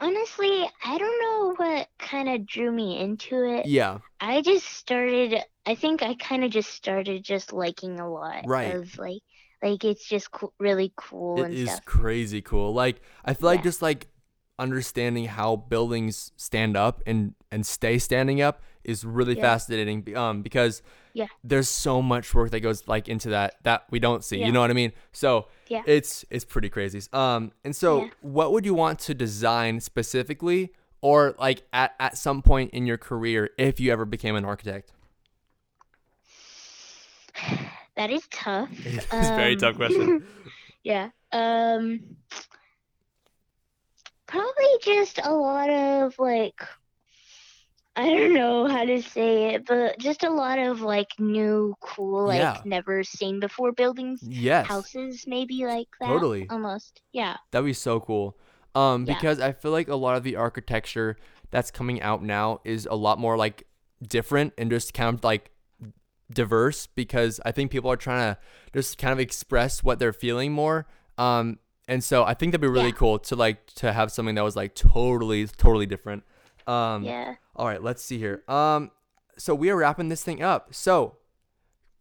honestly, 0.00 0.68
I 0.84 0.98
don't 0.98 1.22
know 1.22 1.54
what 1.56 1.88
kind 1.98 2.28
of 2.28 2.46
drew 2.46 2.70
me 2.72 2.98
into 3.00 3.44
it. 3.44 3.70
Yeah. 3.70 3.98
I 4.20 4.42
just 4.42 4.66
started, 4.66 5.36
I 5.66 5.74
think 5.76 6.02
I 6.02 6.14
kind 6.14 6.44
of 6.44 6.50
just 6.50 6.70
started 6.70 7.24
just 7.24 7.52
liking 7.52 8.00
a 8.00 8.10
lot 8.10 8.44
Right. 8.44 8.64
of 8.64 8.98
like, 8.98 9.22
like 9.62 9.84
it's 9.84 10.08
just 10.08 10.30
co- 10.30 10.52
really 10.58 10.92
cool 10.96 11.42
It 11.42 11.42
and 11.42 11.56
is 11.56 11.80
stuff. 11.80 11.80
crazy 11.80 12.40
cool. 12.42 12.72
Like 12.72 13.00
I 13.24 13.34
feel 13.34 13.48
like 13.48 13.62
just 13.62 13.82
like 13.82 14.08
understanding 14.58 15.26
how 15.26 15.56
buildings 15.56 16.32
stand 16.36 16.76
up 16.76 17.02
and 17.06 17.34
and 17.52 17.64
stay 17.66 17.98
standing 17.98 18.40
up 18.40 18.62
is 18.84 19.04
really 19.04 19.34
Yeah. 19.34 19.42
fascinating. 19.42 20.16
Um, 20.16 20.42
because 20.42 20.82
Yeah. 21.12 21.26
there's 21.44 21.68
so 21.68 22.00
much 22.02 22.34
work 22.34 22.50
that 22.50 22.60
goes 22.60 22.86
like 22.88 23.08
into 23.08 23.30
that 23.30 23.56
that 23.64 23.84
we 23.90 23.98
don't 23.98 24.24
see. 24.24 24.38
Yeah. 24.38 24.46
You 24.46 24.52
know 24.52 24.60
what 24.60 24.70
I 24.70 24.74
mean? 24.74 24.92
So 25.12 25.48
Yeah. 25.68 25.82
it's 25.86 26.24
it's 26.30 26.44
pretty 26.44 26.68
crazy. 26.68 27.00
Um, 27.12 27.52
and 27.64 27.74
so 27.74 28.10
what 28.20 28.52
would 28.52 28.64
you 28.64 28.74
want 28.74 28.98
to 29.00 29.14
design 29.14 29.80
specifically, 29.80 30.72
or 31.00 31.34
like 31.38 31.62
at 31.72 31.94
at 32.00 32.16
some 32.18 32.42
point 32.42 32.70
in 32.72 32.86
your 32.86 32.98
career 32.98 33.50
if 33.58 33.80
you 33.80 33.92
ever 33.92 34.04
became 34.04 34.36
an 34.36 34.44
architect? 34.44 34.92
That 37.96 38.10
is 38.10 38.26
tough. 38.30 38.70
It's 38.84 39.30
a 39.30 39.34
very 39.34 39.54
Um, 39.54 39.58
tough 39.58 39.76
question. 39.76 40.22
Yeah. 40.84 41.10
Um, 41.32 42.00
probably 44.26 44.66
just 44.82 45.18
a 45.22 45.32
lot 45.32 45.68
of 45.68 46.16
like, 46.18 46.62
I 47.98 48.06
don't 48.14 48.32
know 48.34 48.66
how 48.68 48.84
to 48.84 49.02
say 49.02 49.54
it, 49.54 49.66
but 49.66 49.98
just 49.98 50.22
a 50.22 50.30
lot 50.30 50.58
of 50.58 50.80
like 50.82 51.08
new, 51.18 51.74
cool, 51.80 52.26
like 52.26 52.38
Yeah. 52.38 52.60
never 52.64 53.02
seen 53.02 53.40
before 53.40 53.72
buildings, 53.72 54.20
Yes. 54.22 54.66
houses, 54.66 55.24
maybe 55.26 55.64
like 55.66 55.88
that. 56.00 56.06
Totally. 56.06 56.46
Almost. 56.48 57.02
Yeah. 57.12 57.36
That'd 57.50 57.66
be 57.66 57.72
so 57.72 57.98
cool. 58.00 58.36
Um, 58.74 59.04
Yeah. 59.04 59.14
because 59.14 59.40
I 59.40 59.52
feel 59.52 59.72
like 59.72 59.88
a 59.88 59.96
lot 59.96 60.16
of 60.16 60.22
the 60.22 60.36
architecture 60.36 61.16
that's 61.50 61.70
coming 61.70 62.00
out 62.00 62.22
now 62.22 62.60
is 62.64 62.86
a 62.88 62.94
lot 62.94 63.18
more 63.18 63.36
like 63.36 63.64
different 64.06 64.52
and 64.56 64.70
just 64.70 64.94
kind 64.94 65.12
of 65.16 65.24
like 65.24 65.50
diverse 66.32 66.86
because 66.86 67.40
I 67.44 67.52
think 67.52 67.70
people 67.70 67.90
are 67.90 67.96
trying 67.96 68.34
to 68.34 68.40
just 68.72 68.98
kind 68.98 69.12
of 69.12 69.18
express 69.18 69.82
what 69.82 69.98
they're 69.98 70.12
feeling 70.12 70.52
more. 70.52 70.86
Um, 71.16 71.58
and 71.88 72.04
so 72.04 72.22
I 72.24 72.34
think 72.34 72.52
that'd 72.52 72.60
be 72.60 72.68
really 72.68 72.86
Yeah. 72.90 72.92
cool 72.92 73.18
to 73.20 73.34
like 73.34 73.66
to 73.76 73.92
have 73.92 74.12
something 74.12 74.34
that 74.34 74.44
was 74.44 74.54
like 74.56 74.74
totally, 74.74 75.46
totally 75.46 75.86
different. 75.86 76.22
Um, 76.68 77.02
Yeah. 77.04 77.34
all 77.56 77.66
right, 77.66 77.82
let's 77.82 78.02
see 78.02 78.18
here. 78.18 78.42
Um, 78.48 78.90
so 79.38 79.54
we 79.54 79.70
are 79.70 79.76
wrapping 79.76 80.08
this 80.08 80.22
thing 80.22 80.42
up. 80.42 80.74
So, 80.74 81.16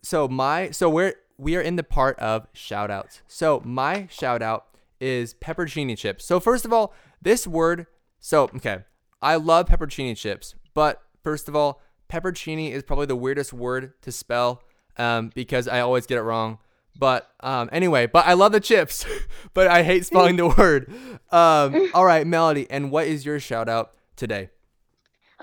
so 0.04 0.28
my 0.28 0.72
so 0.72 0.90
we're 0.90 1.14
we 1.38 1.56
are 1.56 1.62
in 1.62 1.76
the 1.76 1.84
part 1.84 2.18
of 2.20 2.48
shout 2.54 2.92
outs. 2.92 3.22
So 3.28 3.62
my 3.64 4.08
shout 4.12 4.42
out 4.42 4.66
is 5.00 5.34
pepperoni 5.36 5.98
chips. 5.98 6.26
So 6.26 6.40
first 6.40 6.66
of 6.66 6.74
all, 6.74 6.94
this 7.22 7.48
word. 7.48 7.88
So 8.20 8.44
okay, 8.56 8.80
I 9.22 9.36
love 9.36 9.68
pepperoni 9.68 10.18
chips, 10.18 10.56
but 10.74 11.02
first 11.24 11.48
of 11.48 11.56
all, 11.56 11.82
pepperoni 12.10 12.72
is 12.72 12.84
probably 12.84 13.06
the 13.06 13.16
weirdest 13.16 13.54
word 13.54 13.94
to 14.02 14.12
spell 14.12 14.64
um, 14.98 15.32
because 15.36 15.68
I 15.68 15.80
always 15.80 16.06
get 16.08 16.18
it 16.18 16.24
wrong. 16.24 16.58
But 17.00 17.30
um, 17.42 17.70
anyway, 17.72 18.08
but 18.08 18.26
I 18.26 18.34
love 18.34 18.52
the 18.52 18.60
chips, 18.60 19.06
but 19.54 19.68
I 19.68 19.84
hate 19.84 20.06
spelling 20.06 20.36
the 20.36 20.48
word. 20.48 20.92
Um, 21.32 21.92
all 21.94 22.06
right, 22.06 22.26
Melody, 22.26 22.66
and 22.72 22.90
what 22.92 23.06
is 23.08 23.24
your 23.24 23.40
shout 23.40 23.70
out 23.70 23.92
today? 24.16 24.50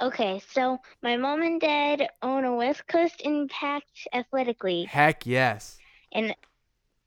Okay, 0.00 0.42
so 0.50 0.78
my 1.02 1.16
mom 1.16 1.42
and 1.42 1.60
dad 1.60 2.08
own 2.22 2.44
a 2.44 2.54
West 2.54 2.86
Coast 2.86 3.20
Impact 3.20 3.86
Athletic 4.12 4.64
League, 4.64 4.88
Heck 4.88 5.26
yes. 5.26 5.78
and 6.12 6.34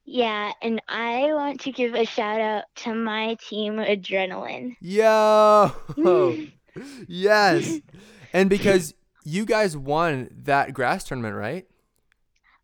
yeah, 0.06 0.54
and 0.62 0.82
I 0.88 1.34
want 1.34 1.60
to 1.62 1.72
give 1.74 1.94
a 1.94 2.06
shout 2.06 2.40
out 2.40 2.64
to 2.78 2.96
my 2.96 3.36
team, 3.42 3.74
Adrenaline. 3.74 4.78
Yo. 4.80 5.74
yes. 7.08 7.80
And 8.32 8.50
because 8.50 8.94
you 9.26 9.46
guys 9.46 9.76
won 9.76 10.30
that 10.44 10.74
grass 10.74 11.04
tournament, 11.04 11.36
right? 11.36 11.68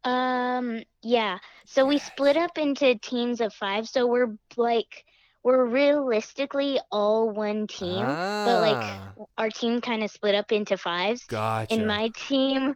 Um, 0.06 0.84
yeah. 1.02 1.40
So 1.66 1.86
we 1.86 1.98
split 1.98 2.38
up 2.38 2.58
into 2.58 2.98
teams 3.00 3.42
of 3.42 3.54
five. 3.54 3.90
So 3.90 4.08
we're 4.08 4.38
like, 4.56 5.04
we're 5.44 5.66
realistically 5.66 6.80
all 6.92 7.30
one 7.30 7.68
team, 7.68 8.06
but 8.06 8.62
like 8.62 8.78
Ah, 8.78 9.14
our 9.38 9.50
team 9.50 9.82
kind 9.82 10.04
of 10.04 10.10
split 10.12 10.36
up 10.36 10.52
into 10.52 10.78
fives. 10.78 11.24
gotcha. 11.26 11.74
And 11.74 11.86
my 11.88 12.10
team, 12.16 12.76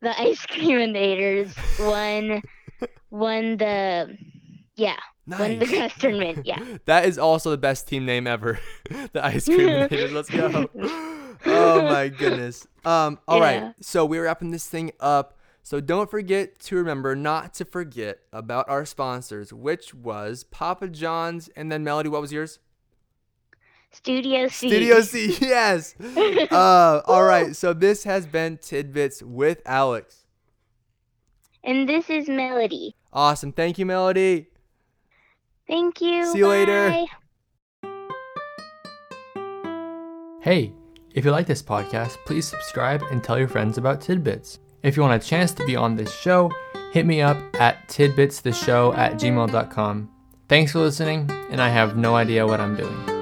the 0.00 0.18
Ice 0.20 0.44
Cream 0.50 0.78
Invaders, 0.78 1.54
won, 1.78 2.42
won 3.10 3.56
the, 3.58 4.16
yeah, 4.76 4.96
won 5.26 5.58
the 5.58 5.66
nice. 5.66 5.70
grass 5.70 5.92
tournament. 5.98 6.46
Yeah. 6.46 6.64
that 6.86 7.04
is 7.04 7.18
also 7.18 7.50
the 7.50 7.58
best 7.58 7.86
team 7.86 8.06
name 8.06 8.26
ever. 8.26 8.58
the 9.12 9.24
ice 9.24 9.44
cream 9.44 9.68
invaders. 9.68 10.12
Let's 10.12 10.30
go. 10.30 10.68
Oh 11.46 11.82
my 11.82 12.08
goodness. 12.08 12.66
Um, 12.84 13.18
all 13.28 13.40
right. 13.40 13.54
Yeah. 13.56 13.72
So 13.80 14.04
we're 14.06 14.24
wrapping 14.24 14.50
this 14.50 14.66
thing 14.66 14.92
up. 15.00 15.36
So 15.62 15.80
don't 15.80 16.10
forget 16.10 16.58
to 16.60 16.76
remember 16.76 17.14
not 17.14 17.54
to 17.54 17.64
forget 17.64 18.20
about 18.32 18.68
our 18.68 18.84
sponsors, 18.84 19.52
which 19.52 19.94
was 19.94 20.44
Papa 20.44 20.88
John's 20.88 21.48
and 21.56 21.70
then 21.70 21.84
Melody, 21.84 22.08
what 22.08 22.20
was 22.20 22.32
yours? 22.32 22.58
Studio 23.92 24.48
C. 24.48 24.68
Studio 24.68 25.00
C, 25.00 25.36
yes. 25.40 25.94
Uh, 26.50 27.02
all 27.06 27.24
right. 27.24 27.54
So 27.54 27.72
this 27.72 28.04
has 28.04 28.26
been 28.26 28.56
Tidbits 28.58 29.22
with 29.22 29.62
Alex. 29.66 30.24
And 31.62 31.88
this 31.88 32.08
is 32.08 32.28
Melody. 32.28 32.96
Awesome. 33.12 33.52
Thank 33.52 33.78
you, 33.78 33.86
Melody. 33.86 34.48
Thank 35.66 36.00
you. 36.00 36.24
See 36.32 36.38
you 36.38 36.48
later. 36.48 37.06
Hey, 40.40 40.72
if 41.14 41.24
you 41.24 41.30
like 41.30 41.46
this 41.46 41.62
podcast, 41.62 42.16
please 42.24 42.46
subscribe 42.48 43.02
and 43.10 43.22
tell 43.22 43.38
your 43.38 43.48
friends 43.48 43.76
about 43.76 44.00
Tidbits. 44.00 44.58
If 44.82 44.96
you 44.96 45.02
want 45.02 45.22
a 45.22 45.26
chance 45.26 45.52
to 45.52 45.66
be 45.66 45.76
on 45.76 45.96
this 45.96 46.14
show, 46.14 46.50
hit 46.92 47.06
me 47.06 47.20
up 47.20 47.38
at 47.60 47.88
tidbitstheshow 47.88 48.96
at 48.96 49.14
gmail.com. 49.14 50.10
Thanks 50.48 50.72
for 50.72 50.80
listening, 50.80 51.30
and 51.50 51.60
I 51.60 51.68
have 51.68 51.96
no 51.96 52.16
idea 52.16 52.46
what 52.46 52.60
I'm 52.60 52.76
doing. 52.76 53.19